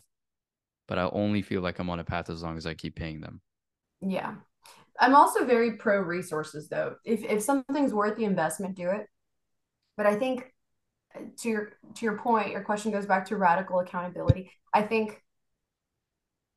[0.88, 3.20] but I only feel like I'm on a path as long as I keep paying
[3.20, 3.42] them.
[4.00, 4.36] Yeah.
[5.02, 6.96] I'm also very pro resources though.
[7.04, 9.06] If if something's worth the investment, do it.
[9.98, 10.50] But I think
[11.14, 14.50] uh, to your to your point, your question goes back to radical accountability.
[14.74, 15.22] I think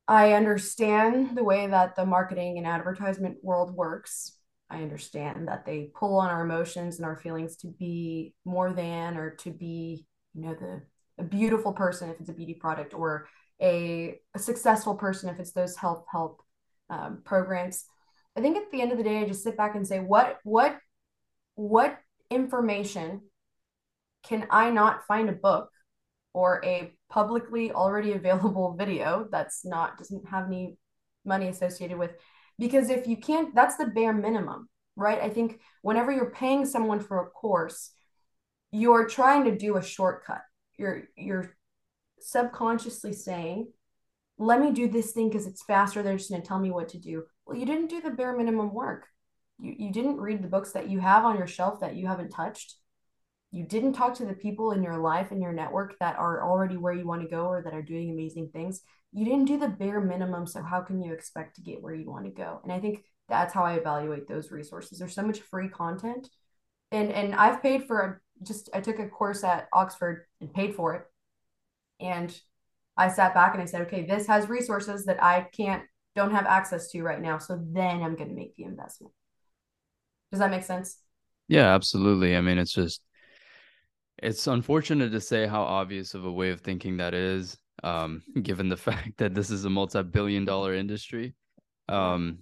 [0.07, 4.31] I understand the way that the marketing and advertisement world works.
[4.73, 9.17] I understand that they pull on our emotions and our feelings to be more than
[9.17, 10.81] or to be, you know, the
[11.19, 13.27] a beautiful person if it's a beauty product or
[13.61, 16.41] a, a successful person if it's those health help
[16.89, 17.85] um, programs.
[18.35, 20.39] I think at the end of the day, I just sit back and say, what
[20.43, 20.77] what
[21.55, 21.99] what
[22.31, 23.21] information
[24.23, 25.69] can I not find a book
[26.33, 30.77] or a publicly already available video that's not doesn't have any
[31.25, 32.11] money associated with
[32.59, 35.21] because if you can't that's the bare minimum right?
[35.21, 37.91] I think whenever you're paying someone for a course
[38.71, 40.41] you're trying to do a shortcut.
[40.77, 41.55] You're you're
[42.19, 43.71] subconsciously saying
[44.39, 46.01] let me do this thing because it's faster.
[46.01, 47.25] They're just going to tell me what to do.
[47.45, 49.07] Well you didn't do the bare minimum work.
[49.59, 52.29] You, you didn't read the books that you have on your shelf that you haven't
[52.29, 52.75] touched
[53.53, 56.75] you didn't talk to the people in your life and your network that are already
[56.75, 58.81] where you want to go or that are doing amazing things.
[59.11, 62.09] You didn't do the bare minimum so how can you expect to get where you
[62.09, 62.59] want to go?
[62.63, 64.97] And i think that's how i evaluate those resources.
[64.97, 66.29] There's so much free content.
[66.91, 70.73] And and i've paid for a, just i took a course at oxford and paid
[70.73, 71.03] for it.
[71.99, 72.35] And
[72.97, 75.83] i sat back and i said okay this has resources that i can't
[76.15, 77.37] don't have access to right now.
[77.37, 79.13] So then i'm going to make the investment.
[80.31, 80.97] Does that make sense?
[81.47, 82.35] Yeah absolutely.
[82.35, 83.03] I mean it's just
[84.23, 88.69] it's unfortunate to say how obvious of a way of thinking that is, um, given
[88.69, 91.35] the fact that this is a multi-billion dollar industry.
[91.89, 92.39] Um,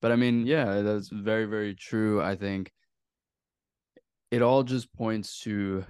[0.00, 2.22] but I mean, yeah, that's very, very true.
[2.22, 2.70] I think
[4.30, 5.84] it all just points to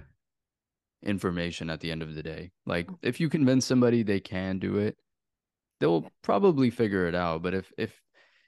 [1.03, 2.51] information at the end of the day.
[2.65, 4.97] Like if you convince somebody they can do it,
[5.79, 7.43] they'll probably figure it out.
[7.43, 8.01] But if if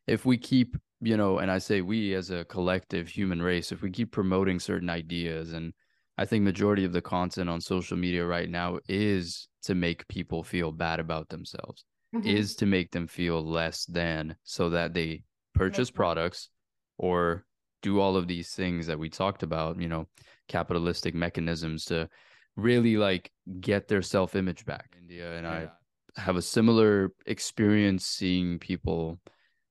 [0.08, 3.82] if we keep, you know, and I say we as a collective human race, if
[3.82, 5.74] we keep promoting certain ideas and
[6.18, 10.44] I think majority of the content on social media right now is to make people
[10.44, 12.28] feel bad about themselves, mm-hmm.
[12.28, 16.50] is to make them feel less than so that they purchase products
[16.98, 17.46] or
[17.82, 20.08] do all of these things that we talked about, you know,
[20.48, 22.10] capitalistic mechanisms to
[22.56, 24.96] really like get their self-image back.
[25.00, 25.70] India and yeah.
[26.18, 29.20] I have a similar experience seeing people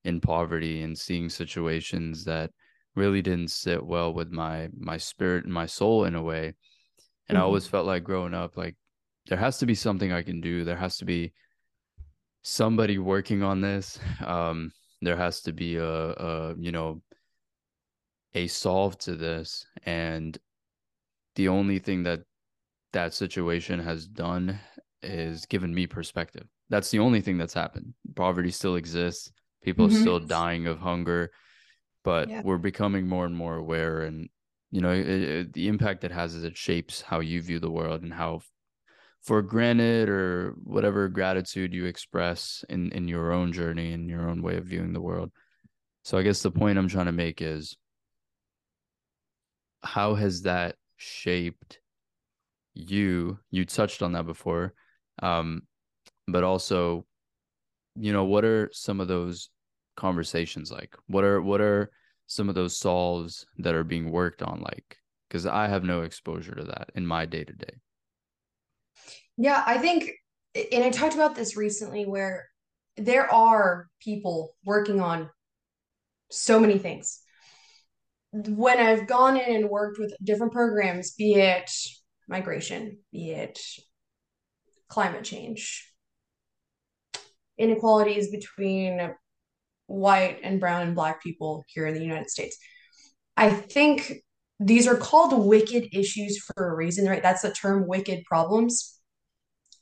[0.04, 2.52] in poverty and seeing situations that
[2.96, 6.54] really didn't sit well with my my spirit and my soul in a way.
[7.28, 7.36] And mm-hmm.
[7.36, 8.76] i always felt like growing up like
[9.28, 10.64] there has to be something i can do.
[10.64, 11.32] There has to be
[12.42, 13.98] somebody working on this.
[14.26, 17.02] Um there has to be a, a you know
[18.34, 19.66] a solve to this.
[19.84, 20.36] And
[21.36, 22.20] the only thing that
[22.92, 24.58] that situation has done
[25.02, 26.46] is given me perspective.
[26.70, 27.94] That's the only thing that's happened.
[28.14, 29.30] Poverty still exists.
[29.62, 29.96] People mm-hmm.
[29.96, 31.30] are still dying of hunger
[32.06, 32.40] but yeah.
[32.44, 34.28] we're becoming more and more aware and
[34.70, 37.70] you know it, it, the impact it has is it shapes how you view the
[37.70, 38.40] world and how
[39.24, 44.40] for granted or whatever gratitude you express in in your own journey and your own
[44.40, 45.32] way of viewing the world
[46.04, 47.76] so i guess the point i'm trying to make is
[49.82, 51.80] how has that shaped
[52.74, 54.74] you you touched on that before
[55.24, 55.62] um
[56.28, 57.04] but also
[57.96, 59.50] you know what are some of those
[59.96, 60.96] conversations like?
[61.06, 61.90] What are what are
[62.26, 64.98] some of those solves that are being worked on like?
[65.28, 67.80] Because I have no exposure to that in my day to day.
[69.36, 70.10] Yeah, I think,
[70.72, 72.46] and I talked about this recently where
[72.96, 75.28] there are people working on
[76.30, 77.20] so many things.
[78.32, 81.70] When I've gone in and worked with different programs, be it
[82.28, 83.60] migration, be it
[84.88, 85.90] climate change,
[87.58, 89.12] inequalities between
[89.86, 92.56] white and brown and black people here in the United States.
[93.36, 94.14] I think
[94.58, 97.22] these are called wicked issues for a reason, right?
[97.22, 98.98] That's the term wicked problems.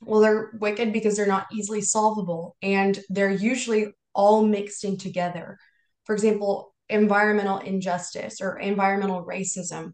[0.00, 5.58] Well, they're wicked because they're not easily solvable and they're usually all mixed in together.
[6.04, 9.92] For example, environmental injustice or environmental racism.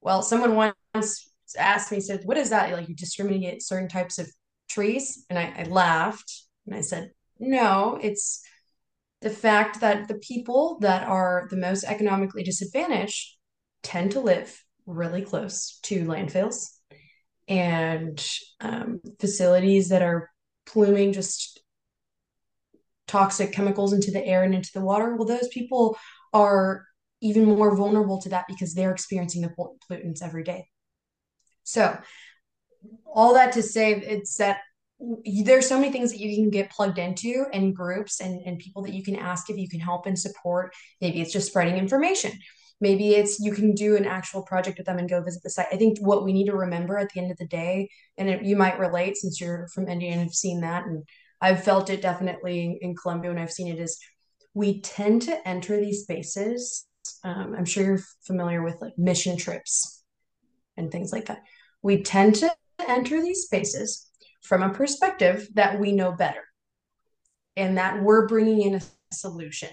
[0.00, 0.54] Well, someone
[0.94, 2.72] once asked me, said, What is that?
[2.72, 4.30] Like you discriminate certain types of
[4.68, 5.24] trees?
[5.28, 8.42] And I, I laughed and I said, No, it's
[9.20, 13.36] the fact that the people that are the most economically disadvantaged
[13.82, 16.68] tend to live really close to landfills
[17.48, 18.24] and
[18.60, 20.30] um, facilities that are
[20.66, 21.60] pluming just
[23.06, 25.16] toxic chemicals into the air and into the water.
[25.16, 25.98] Well, those people
[26.32, 26.84] are
[27.20, 30.68] even more vulnerable to that because they're experiencing the pollutants every day.
[31.64, 31.98] So,
[33.06, 34.58] all that to say, it's that
[35.44, 38.82] there's so many things that you can get plugged into and groups and, and people
[38.82, 40.74] that you can ask if you can help and support.
[41.00, 42.32] Maybe it's just spreading information.
[42.80, 45.66] Maybe it's you can do an actual project with them and go visit the site.
[45.72, 48.42] I think what we need to remember at the end of the day, and it,
[48.44, 51.04] you might relate since you're from India and have seen that, and
[51.40, 53.98] I've felt it definitely in Colombia when I've seen it, is
[54.54, 56.86] we tend to enter these spaces.
[57.24, 60.02] Um, I'm sure you're familiar with like mission trips
[60.76, 61.42] and things like that.
[61.82, 62.50] We tend to
[62.86, 64.07] enter these spaces
[64.42, 66.44] from a perspective that we know better
[67.56, 68.80] and that we're bringing in a
[69.12, 69.70] solution.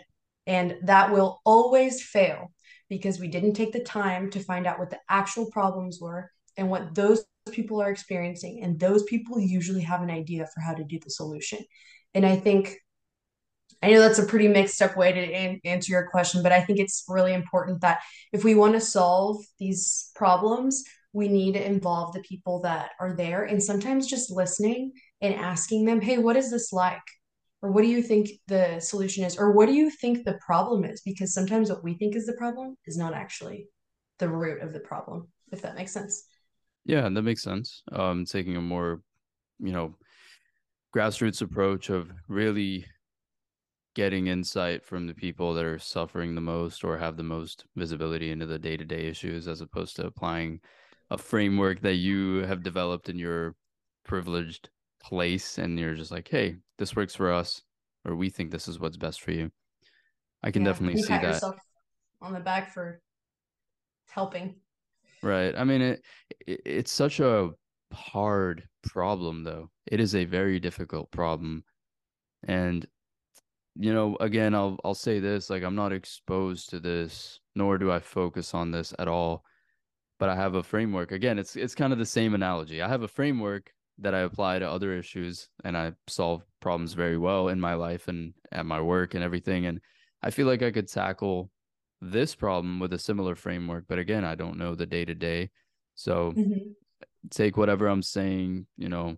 [0.48, 2.52] And that will always fail
[2.90, 6.70] because we didn't take the time to find out what the actual problems were and
[6.70, 8.62] what those people are experiencing.
[8.64, 11.60] And those people usually have an idea for how to do the solution.
[12.14, 12.78] And I think,
[13.84, 16.80] I know that's a pretty mixed up way to answer your question, but I think
[16.80, 18.02] it's really important that
[18.32, 20.84] if we want to solve these problems,
[21.16, 25.86] we need to involve the people that are there and sometimes just listening and asking
[25.86, 27.02] them hey what is this like?
[27.62, 29.38] Or what do you think the solution is?
[29.38, 31.02] Or what do you think the problem is?
[31.04, 33.68] Because sometimes what we think is the problem is not actually
[34.20, 36.28] the root of the problem if that makes sense.
[36.86, 37.82] Yeah that makes sense.
[37.94, 39.02] Um taking a more
[39.60, 39.96] you know
[40.94, 42.86] grassroots approach of really
[43.96, 48.32] getting insight from the people that are suffering the most or have the most visibility
[48.32, 50.60] into the day-to-day issues as opposed to applying
[51.12, 53.56] a framework that you have developed in your
[54.04, 54.70] privileged
[55.02, 57.62] place and you're just like hey this works for us
[58.06, 59.52] or we think this is what's best for you.
[60.44, 61.42] I can yeah, definitely see that.
[62.22, 63.02] on the back for
[64.08, 64.56] helping.
[65.24, 65.56] Right.
[65.58, 66.04] I mean it,
[66.46, 67.50] it it's such a
[67.92, 69.72] hard problem though.
[69.88, 71.64] It is a very difficult problem.
[72.48, 72.86] And
[73.78, 77.92] you know again i'll i'll say this like i'm not exposed to this nor do
[77.92, 79.44] i focus on this at all
[80.26, 81.12] but I have a framework.
[81.12, 82.82] Again, it's it's kind of the same analogy.
[82.82, 87.20] I have a framework that I apply to other issues and I solve problems very
[87.20, 89.68] well in my life and at my work and everything.
[89.68, 89.80] And
[90.24, 91.52] I feel like I could tackle
[92.02, 95.52] this problem with a similar framework, but again, I don't know the day to day.
[95.94, 96.72] So mm-hmm.
[97.30, 99.18] take whatever I'm saying, you know,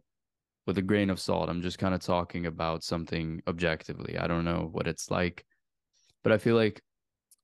[0.66, 1.48] with a grain of salt.
[1.48, 4.18] I'm just kind of talking about something objectively.
[4.18, 5.46] I don't know what it's like,
[6.26, 6.82] but I feel like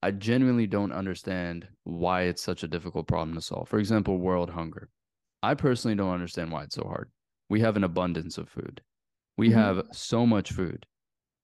[0.03, 3.69] I genuinely don't understand why it's such a difficult problem to solve.
[3.69, 4.89] For example, world hunger.
[5.41, 7.09] I personally don't understand why it's so hard.
[7.49, 8.81] We have an abundance of food.
[9.37, 9.59] We mm-hmm.
[9.59, 10.85] have so much food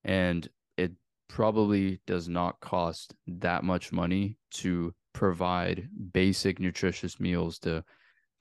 [0.03, 0.45] and
[0.75, 0.91] it
[1.29, 7.81] probably does not cost that much money to provide basic nutritious meals to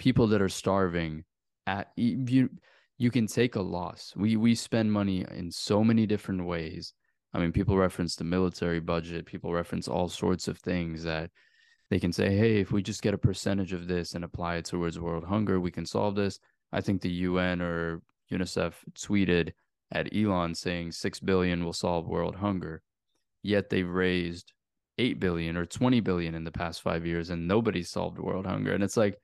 [0.00, 1.22] people that are starving
[1.68, 2.50] at you
[2.96, 4.12] you can take a loss.
[4.16, 6.92] We we spend money in so many different ways
[7.34, 11.30] I mean, people reference the military budget, people reference all sorts of things that
[11.90, 14.66] they can say, hey, if we just get a percentage of this and apply it
[14.66, 16.38] towards world hunger, we can solve this.
[16.72, 19.52] I think the UN or UNICEF tweeted
[19.90, 22.82] at Elon saying 6 billion will solve world hunger.
[23.42, 24.52] Yet they've raised
[24.98, 28.74] 8 billion or 20 billion in the past five years and nobody solved world hunger.
[28.74, 29.16] And it's like,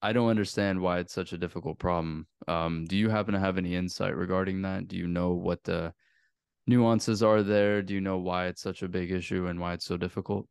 [0.00, 2.26] I don't understand why it's such a difficult problem.
[2.46, 4.88] Um, do you happen to have any insight regarding that?
[4.88, 5.92] Do you know what the
[6.66, 7.82] nuances are there?
[7.82, 10.46] Do you know why it's such a big issue and why it's so difficult?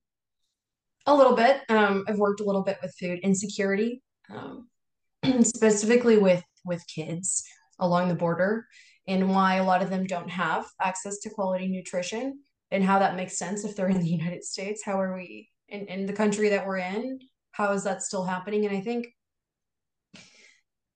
[1.05, 1.61] A little bit.
[1.69, 4.69] Um, I've worked a little bit with food insecurity, um,
[5.41, 7.43] specifically with with kids
[7.79, 8.65] along the border,
[9.07, 12.39] and why a lot of them don't have access to quality nutrition,
[12.71, 14.81] and how that makes sense if they're in the United States.
[14.85, 17.19] How are we in, in the country that we're in?
[17.51, 18.65] How is that still happening?
[18.65, 19.07] And I think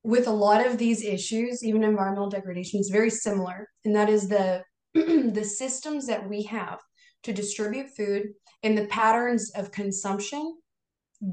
[0.03, 4.30] with a lot of these issues, even environmental degradation is very similar, and that is
[4.30, 4.63] the
[5.34, 6.80] the systems that we have
[7.24, 8.30] to distribute food
[8.64, 10.58] and the patterns of consumption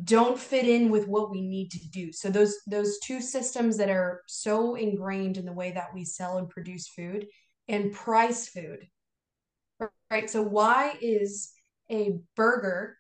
[0.05, 2.13] don't fit in with what we need to do.
[2.13, 6.39] So those those two systems that are so ingrained in the way that we sell
[6.39, 7.27] and produce food
[7.69, 8.87] and price food.
[10.11, 10.29] Right?
[10.29, 11.53] So why is
[11.91, 12.97] a burger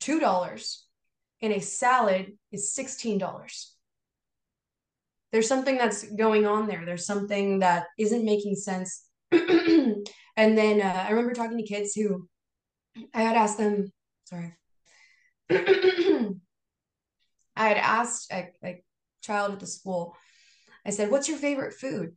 [0.00, 0.76] $2
[1.40, 3.66] and a salad is $16?
[5.32, 6.84] There's something that's going on there.
[6.84, 9.04] There's something that isn't making sense
[10.36, 12.28] and then uh, I remember talking to kids who
[13.14, 13.92] I had asked them,
[14.24, 14.54] sorry.
[15.50, 16.34] I
[17.68, 18.82] had asked a, a
[19.22, 20.16] child at the school,
[20.86, 22.12] I said, What's your favorite food?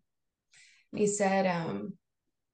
[0.91, 1.93] And he said, um,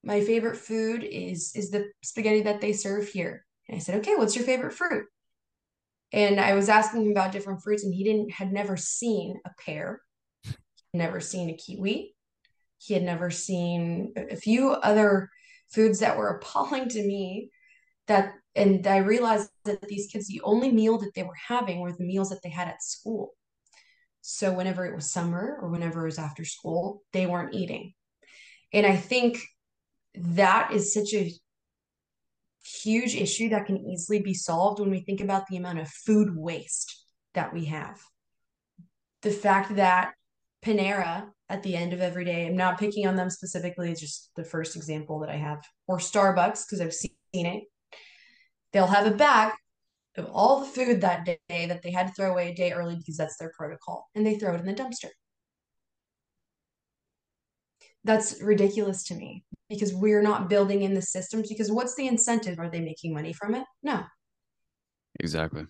[0.03, 3.45] My favorite food is is the spaghetti that they serve here.
[3.67, 5.05] And I said, Okay, what's your favorite fruit?
[6.13, 9.51] And I was asking him about different fruits, and he didn't had never seen a
[9.63, 10.01] pear,
[10.93, 12.15] never seen a kiwi.
[12.81, 15.29] He had never seen a few other
[15.69, 17.49] foods that were appalling to me
[18.07, 21.93] that and I realized that these kids, the only meal that they were having were
[21.93, 23.31] the meals that they had at school.
[24.21, 27.93] So whenever it was summer or whenever it was after school, they weren't eating.
[28.73, 29.39] And I think
[30.15, 31.31] that is such a
[32.63, 36.35] huge issue that can easily be solved when we think about the amount of food
[36.35, 38.01] waste that we have.
[39.21, 40.13] The fact that
[40.63, 44.31] Panera at the end of every day, I'm not picking on them specifically, it's just
[44.35, 47.63] the first example that I have, or Starbucks, because I've seen it.
[48.71, 49.51] They'll have a bag
[50.15, 52.95] of all the food that day that they had to throw away a day early
[52.95, 55.09] because that's their protocol, and they throw it in the dumpster.
[58.03, 61.49] That's ridiculous to me because we're not building in the systems.
[61.49, 62.59] Because what's the incentive?
[62.59, 63.63] Are they making money from it?
[63.83, 64.03] No.
[65.19, 65.67] Exactly.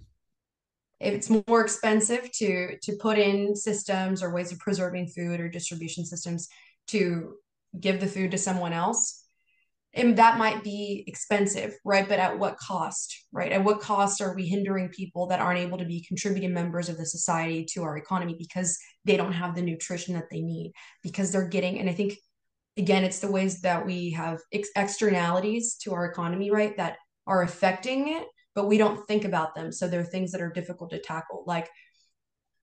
[1.01, 5.49] If it's more expensive to to put in systems or ways of preserving food or
[5.49, 6.47] distribution systems
[6.87, 7.35] to
[7.79, 9.25] give the food to someone else,
[9.93, 12.07] and that might be expensive, right?
[12.07, 13.51] But at what cost, right?
[13.51, 16.97] At what cost are we hindering people that aren't able to be contributing members of
[16.97, 20.71] the society to our economy because they don't have the nutrition that they need,
[21.03, 22.17] because they're getting, and I think,
[22.77, 26.75] again, it's the ways that we have ex- externalities to our economy, right?
[26.77, 26.97] That
[27.27, 28.25] are affecting it,
[28.55, 29.71] but we don't think about them.
[29.71, 31.43] So there are things that are difficult to tackle.
[31.47, 31.69] Like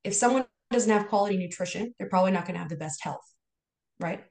[0.05, 3.24] if someone doesn't have quality nutrition, they're probably not going to have the best health,
[3.99, 4.24] right?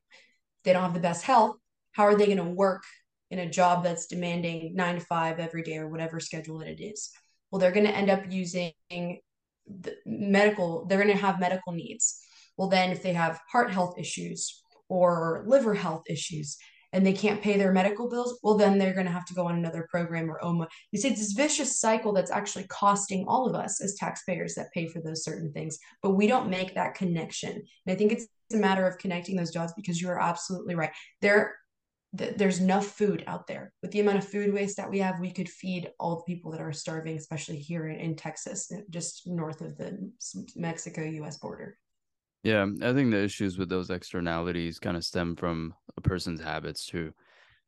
[0.63, 1.57] They don't have the best health,
[1.97, 2.83] how are they going to work
[3.31, 6.79] in a job that's demanding nine to five every day or whatever schedule that it
[6.79, 7.09] is?
[7.49, 12.19] Well, they're going to end up using the medical, they're going to have medical needs.
[12.55, 16.57] Well, then if they have heart health issues or liver health issues,
[16.97, 19.45] and they can't pay their medical bills, well, then they're going to have to go
[19.45, 20.67] on another program or OMA.
[20.91, 24.73] You see, it's this vicious cycle that's actually costing all of us as taxpayers that
[24.73, 27.51] pay for those certain things, but we don't make that connection.
[27.51, 30.89] And I think it's a matter of connecting those dots because you are absolutely right.
[31.21, 31.55] There
[32.13, 33.73] there's enough food out there.
[33.83, 36.49] With the amount of food waste that we have, we could feed all the people
[36.51, 40.09] that are starving, especially here in, in Texas, just north of the
[40.55, 41.77] Mexico US border.
[42.47, 46.85] Yeah, I think the issues with those externalities kind of stem from a person's habits
[46.85, 47.11] too.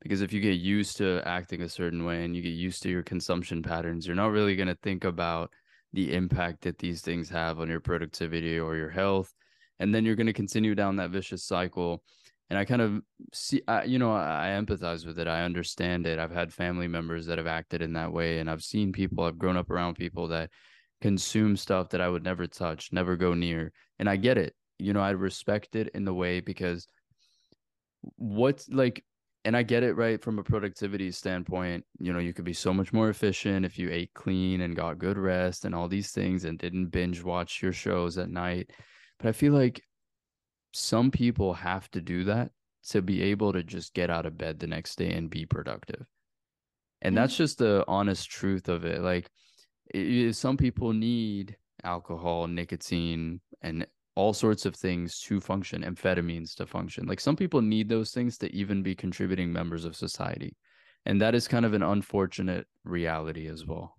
[0.00, 2.88] Because if you get used to acting a certain way and you get used to
[2.88, 5.50] your consumption patterns, you're not really going to think about
[5.92, 9.34] the impact that these things have on your productivity or your health.
[9.80, 12.02] And then you're going to continue down that vicious cycle
[12.48, 13.02] and I kind of
[13.34, 15.28] see, I, you know, I, I empathize with it.
[15.28, 16.18] I understand it.
[16.18, 19.22] I've had family members that have acted in that way, and I've seen people.
[19.22, 20.50] I've grown up around people that
[21.00, 24.54] consume stuff that I would never touch, never go near, and I get it.
[24.80, 26.86] You know, I respect it in the way because
[28.16, 29.04] what's like,
[29.44, 31.84] and I get it right from a productivity standpoint.
[31.98, 34.98] You know, you could be so much more efficient if you ate clean and got
[34.98, 38.70] good rest and all these things and didn't binge watch your shows at night.
[39.18, 39.82] But I feel like
[40.72, 42.50] some people have to do that
[42.90, 46.06] to be able to just get out of bed the next day and be productive.
[47.02, 47.22] And mm-hmm.
[47.22, 49.00] that's just the honest truth of it.
[49.00, 49.30] Like,
[49.92, 53.86] it, some people need alcohol, nicotine, and
[54.20, 57.06] all sorts of things to function, amphetamines to function.
[57.06, 60.56] Like, some people need those things to even be contributing members of society.
[61.06, 63.96] And that is kind of an unfortunate reality as well.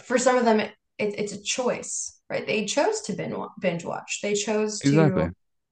[0.00, 2.44] For some of them, it, it, it's a choice, right?
[2.44, 4.18] They chose to binge, binge watch.
[4.22, 5.30] They chose to exactly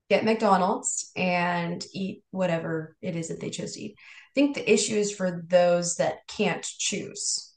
[0.09, 3.95] get McDonald's and eat whatever it is that they chose to eat.
[3.99, 7.53] I think the issue is for those that can't choose,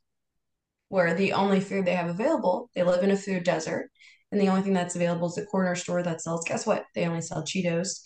[0.89, 3.91] where the only food they have available, they live in a food desert,
[4.33, 6.85] and the only thing that's available is the corner store that sells, guess what?
[6.95, 7.99] They only sell Cheetos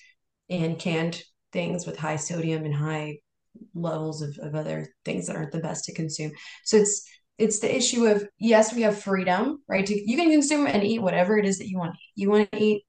[0.49, 1.23] and canned
[1.53, 3.19] things with high sodium and high
[3.73, 6.32] levels of, of other things that aren't the best to consume.
[6.65, 7.07] So it's
[7.38, 9.86] it's the issue of yes, we have freedom, right?
[9.86, 11.95] To, you can consume and eat whatever it is that you want.
[12.15, 12.84] You want to eat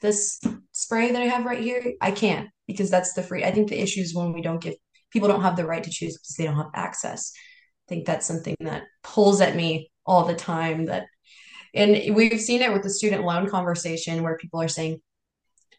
[0.00, 3.42] this spray that I have right here, I can't because that's the free.
[3.42, 4.74] I think the issue is when we don't give
[5.10, 7.32] people don't have the right to choose because they don't have access.
[7.34, 11.06] I think that's something that pulls at me all the time that
[11.74, 15.00] and we've seen it with the student loan conversation where people are saying,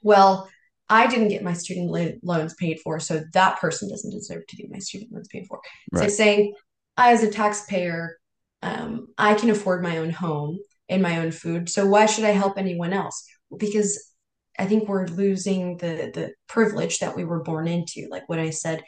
[0.02, 0.50] well,
[0.90, 4.72] I didn't get my student loans paid for, so that person doesn't deserve to get
[4.72, 5.60] my student loans paid for.
[5.92, 6.10] Right.
[6.10, 6.54] So saying,
[6.98, 8.18] I as a taxpayer,
[8.62, 12.32] um, I can afford my own home and my own food, so why should I
[12.32, 13.24] help anyone else?
[13.56, 14.14] Because
[14.58, 18.08] I think we're losing the the privilege that we were born into.
[18.10, 18.84] Like what I said,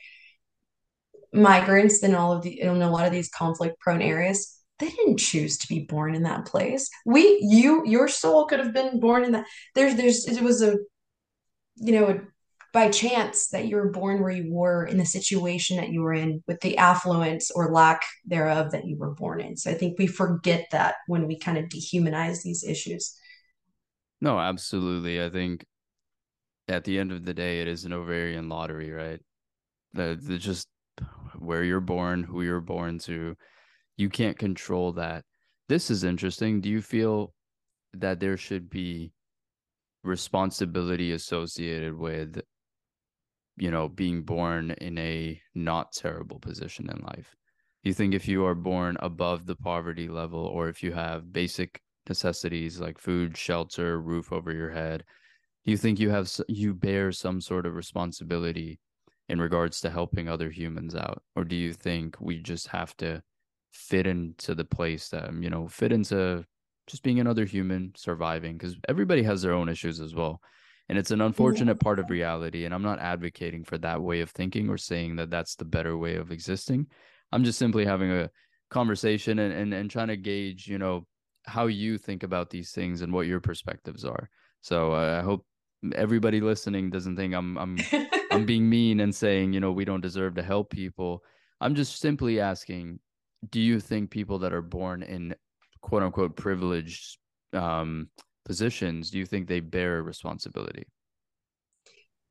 [1.33, 5.17] migrants in all of the in a lot of these conflict prone areas they didn't
[5.17, 9.23] choose to be born in that place we you your soul could have been born
[9.23, 10.77] in that there's there's it was a
[11.77, 12.19] you know
[12.73, 16.13] by chance that you were born where you were in the situation that you were
[16.13, 19.57] in with the affluence or lack thereof that you were born in.
[19.57, 23.13] So I think we forget that when we kind of dehumanize these issues.
[24.21, 25.21] No, absolutely.
[25.21, 25.65] I think
[26.67, 29.19] at the end of the day, it is an ovarian lottery, right?
[29.93, 30.69] The, the just
[31.37, 33.35] where you're born, who you're born to,
[34.01, 35.23] you can't control that.
[35.69, 36.59] This is interesting.
[36.59, 37.33] Do you feel
[37.93, 39.13] that there should be
[40.03, 42.41] responsibility associated with
[43.57, 47.35] you know, being born in a not terrible position in life.
[47.83, 51.79] You think if you are born above the poverty level, or if you have basic
[52.07, 55.03] necessities like food, shelter, roof over your head,
[55.63, 58.79] do you think you have you bear some sort of responsibility
[59.29, 63.21] in regards to helping other humans out, or do you think we just have to
[63.71, 66.43] fit into the place that you know fit into
[66.87, 68.57] just being another human surviving?
[68.57, 70.41] Because everybody has their own issues as well.
[70.89, 74.29] And it's an unfortunate part of reality and i'm not advocating for that way of
[74.29, 76.87] thinking or saying that that's the better way of existing.
[77.31, 78.29] I'm just simply having a
[78.69, 81.05] conversation and and, and trying to gauge you know
[81.45, 84.29] how you think about these things and what your perspectives are.
[84.61, 85.45] So uh, i hope
[85.95, 87.77] everybody listening doesn't think i'm i'm
[88.31, 91.23] i'm being mean and saying you know we don't deserve to help people.
[91.59, 92.99] I'm just simply asking
[93.49, 95.35] do you think people that are born in
[95.81, 97.17] quote unquote privileged
[97.53, 98.09] um
[98.45, 100.85] positions, do you think they bear responsibility?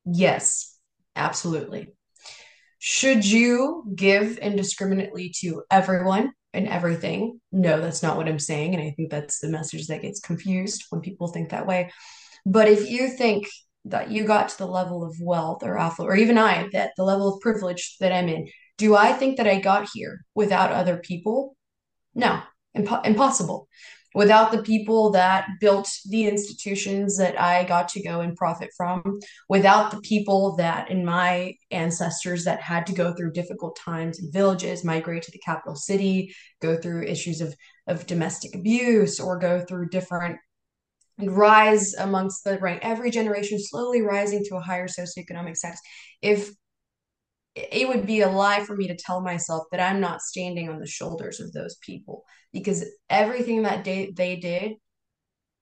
[0.04, 0.76] Yes,
[1.16, 1.88] absolutely.
[2.78, 7.40] Should you give indiscriminately to everyone and everything?
[7.52, 8.74] No, that's not what I'm saying.
[8.74, 11.90] And I think that's the message that gets confused when people think that way.
[12.46, 13.46] But if you think
[13.84, 17.04] that you got to the level of wealth or affluence, or even I, that the
[17.04, 18.48] level of privilege that I'm in,
[18.80, 21.56] do I think that I got here without other people?
[22.14, 22.40] No,
[22.76, 23.68] impo- impossible
[24.14, 29.20] without the people that built the institutions that I got to go and profit from,
[29.48, 34.32] without the people that in my ancestors that had to go through difficult times in
[34.32, 37.54] villages, migrate to the capital city, go through issues of,
[37.86, 40.38] of domestic abuse, or go through different
[41.18, 45.80] and rise amongst the right every generation slowly rising to a higher socioeconomic status
[46.22, 46.50] if
[47.54, 50.78] it would be a lie for me to tell myself that I'm not standing on
[50.78, 54.74] the shoulders of those people because everything that day they did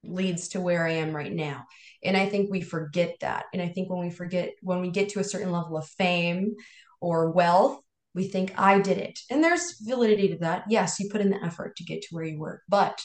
[0.05, 1.65] leads to where I am right now.
[2.05, 3.47] And I think we forget that.
[3.53, 6.55] And I think when we forget, when we get to a certain level of fame
[7.01, 7.81] or wealth,
[8.15, 9.19] we think I did it.
[9.31, 10.65] And there's validity to that.
[10.69, 13.01] Yes, you put in the effort to get to where you were, but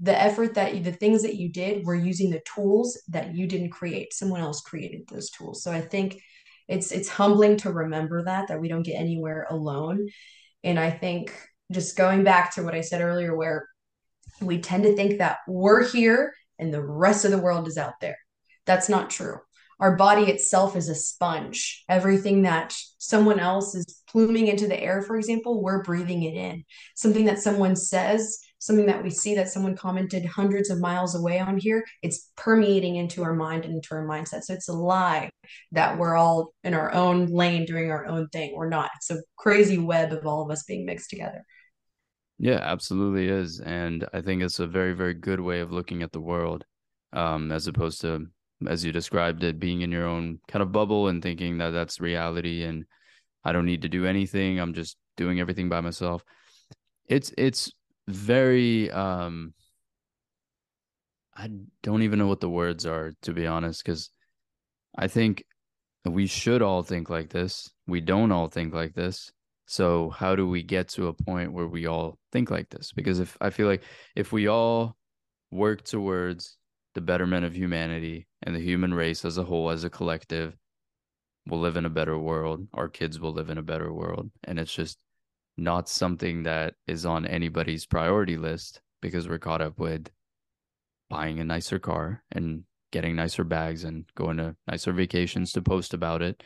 [0.00, 3.46] the effort that you, the things that you did were using the tools that you
[3.46, 4.12] didn't create.
[4.12, 5.62] Someone else created those tools.
[5.62, 6.20] So I think
[6.68, 10.08] it's it's humbling to remember that that we don't get anywhere alone.
[10.62, 11.34] And i think
[11.72, 13.68] just going back to what i said earlier where
[14.40, 17.94] we tend to think that we're here and the rest of the world is out
[18.00, 18.18] there.
[18.66, 19.38] That's not true.
[19.80, 21.84] Our body itself is a sponge.
[21.88, 26.64] Everything that someone else is pluming into the air for example we're breathing it in.
[26.94, 31.38] Something that someone says something that we see that someone commented hundreds of miles away
[31.38, 34.42] on here, it's permeating into our mind and into our mindset.
[34.42, 35.28] So it's a lie
[35.72, 38.54] that we're all in our own lane doing our own thing.
[38.56, 38.90] We're not.
[38.96, 41.44] It's a crazy web of all of us being mixed together.
[42.38, 43.60] Yeah, absolutely is.
[43.60, 46.64] And I think it's a very, very good way of looking at the world,
[47.12, 48.26] um, as opposed to,
[48.66, 52.00] as you described it, being in your own kind of bubble and thinking that that's
[52.00, 52.86] reality and
[53.44, 54.58] I don't need to do anything.
[54.58, 56.24] I'm just doing everything by myself.
[57.06, 57.70] It's, it's
[58.08, 59.54] very um
[61.36, 61.50] I
[61.82, 64.10] don't even know what the words are to be honest cuz
[64.96, 65.44] I think
[66.04, 67.70] we should all think like this.
[67.86, 69.32] We don't all think like this.
[69.66, 72.92] So how do we get to a point where we all think like this?
[72.92, 73.82] Because if I feel like
[74.14, 74.96] if we all
[75.50, 76.58] work towards
[76.94, 80.54] the betterment of humanity and the human race as a whole as a collective
[81.46, 84.58] will live in a better world, our kids will live in a better world and
[84.58, 84.98] it's just
[85.56, 90.10] not something that is on anybody's priority list because we're caught up with
[91.08, 95.94] buying a nicer car and getting nicer bags and going to nicer vacations to post
[95.94, 96.42] about it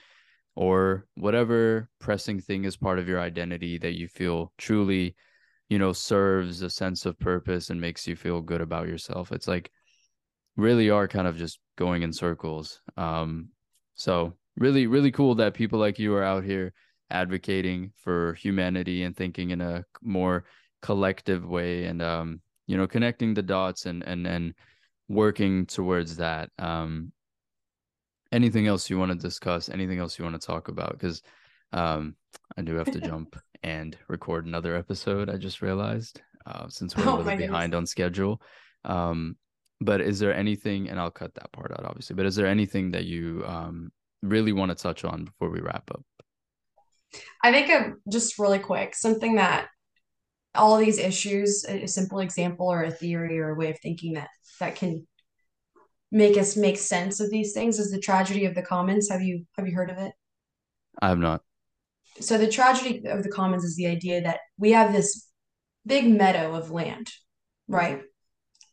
[0.57, 5.15] or whatever pressing thing is part of your identity that you feel truly
[5.69, 9.33] you know serves a sense of purpose and makes you feel good about yourself.
[9.33, 9.71] It's like
[10.57, 12.81] really are kind of just going in circles.
[12.97, 13.51] Um
[13.95, 16.73] so really really cool that people like you are out here
[17.11, 20.45] advocating for humanity and thinking in a more
[20.83, 24.55] collective way and um you know connecting the dots and and and
[25.09, 27.13] working towards that um
[28.33, 31.23] anything else you want to discuss anything else you want to talk about because
[31.73, 32.17] Um,
[32.57, 35.29] I do have to jump and record another episode.
[35.29, 37.75] I just realized uh, since we're a Oh little behind goodness.
[37.75, 38.41] on schedule.
[38.85, 39.37] Um,
[39.81, 42.17] but is there anything, and I'll cut that part out, obviously.
[42.17, 43.93] But is there anything that you um,
[44.23, 46.05] really want to touch on before we wrap up?
[47.43, 49.69] I think of just really quick, something that
[50.55, 54.29] all these issues, a simple example or a theory or a way of thinking that
[54.61, 55.07] that can
[56.11, 59.09] make us make sense of these things is the tragedy of the commons.
[59.11, 60.13] Have you have you heard of it?
[61.01, 61.43] I have not.
[62.21, 65.29] So the tragedy of the commons is the idea that we have this
[65.87, 67.09] big meadow of land,
[67.69, 68.03] right?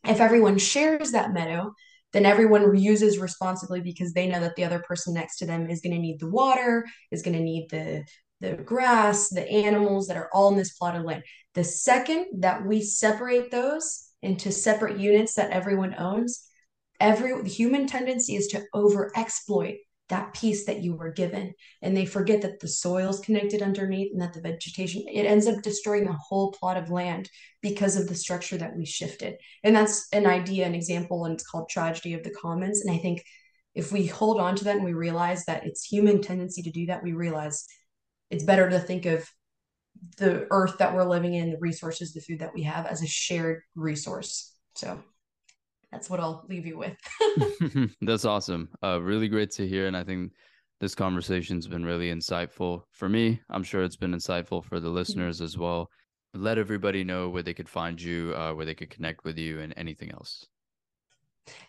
[0.04, 1.72] If everyone shares that meadow,
[2.12, 5.80] then everyone uses responsibly because they know that the other person next to them is
[5.80, 8.04] going to need the water, is going to need the
[8.40, 11.22] the grass, the animals that are all in this plot of land.
[11.54, 16.46] The second that we separate those into separate units that everyone owns,
[17.00, 19.76] every the human tendency is to over exploit
[20.08, 21.52] that piece that you were given.
[21.82, 25.62] And they forget that the soil's connected underneath and that the vegetation it ends up
[25.62, 27.28] destroying the whole plot of land
[27.60, 29.36] because of the structure that we shifted.
[29.64, 32.84] And that's an idea an example and it's called tragedy of the commons.
[32.84, 33.24] And i think
[33.74, 36.86] if we hold on to that and we realize that it's human tendency to do
[36.86, 37.66] that we realize
[38.30, 39.28] it's better to think of
[40.18, 43.06] the earth that we're living in the resources the food that we have as a
[43.06, 45.00] shared resource so
[45.90, 46.96] that's what i'll leave you with
[48.00, 48.68] That's awesome.
[48.82, 49.86] Uh, really great to hear.
[49.86, 50.32] And I think
[50.80, 53.40] this conversation's been really insightful for me.
[53.50, 55.90] I'm sure it's been insightful for the listeners as well.
[56.34, 59.60] Let everybody know where they could find you, uh, where they could connect with you,
[59.60, 60.46] and anything else.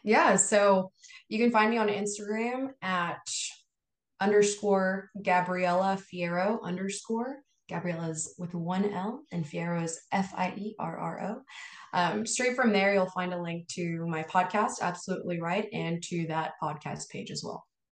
[0.03, 0.91] Yeah, so
[1.30, 3.22] you can find me on Instagram at
[4.20, 7.38] underscore Gabriella Fierro underscore.
[7.70, 11.41] Gabriella's with one L and Fierro is F I E R R O.
[11.93, 16.28] Um, straight from there, you'll find a link to my podcast, Absolutely Right, and to
[16.28, 17.66] that podcast page as well.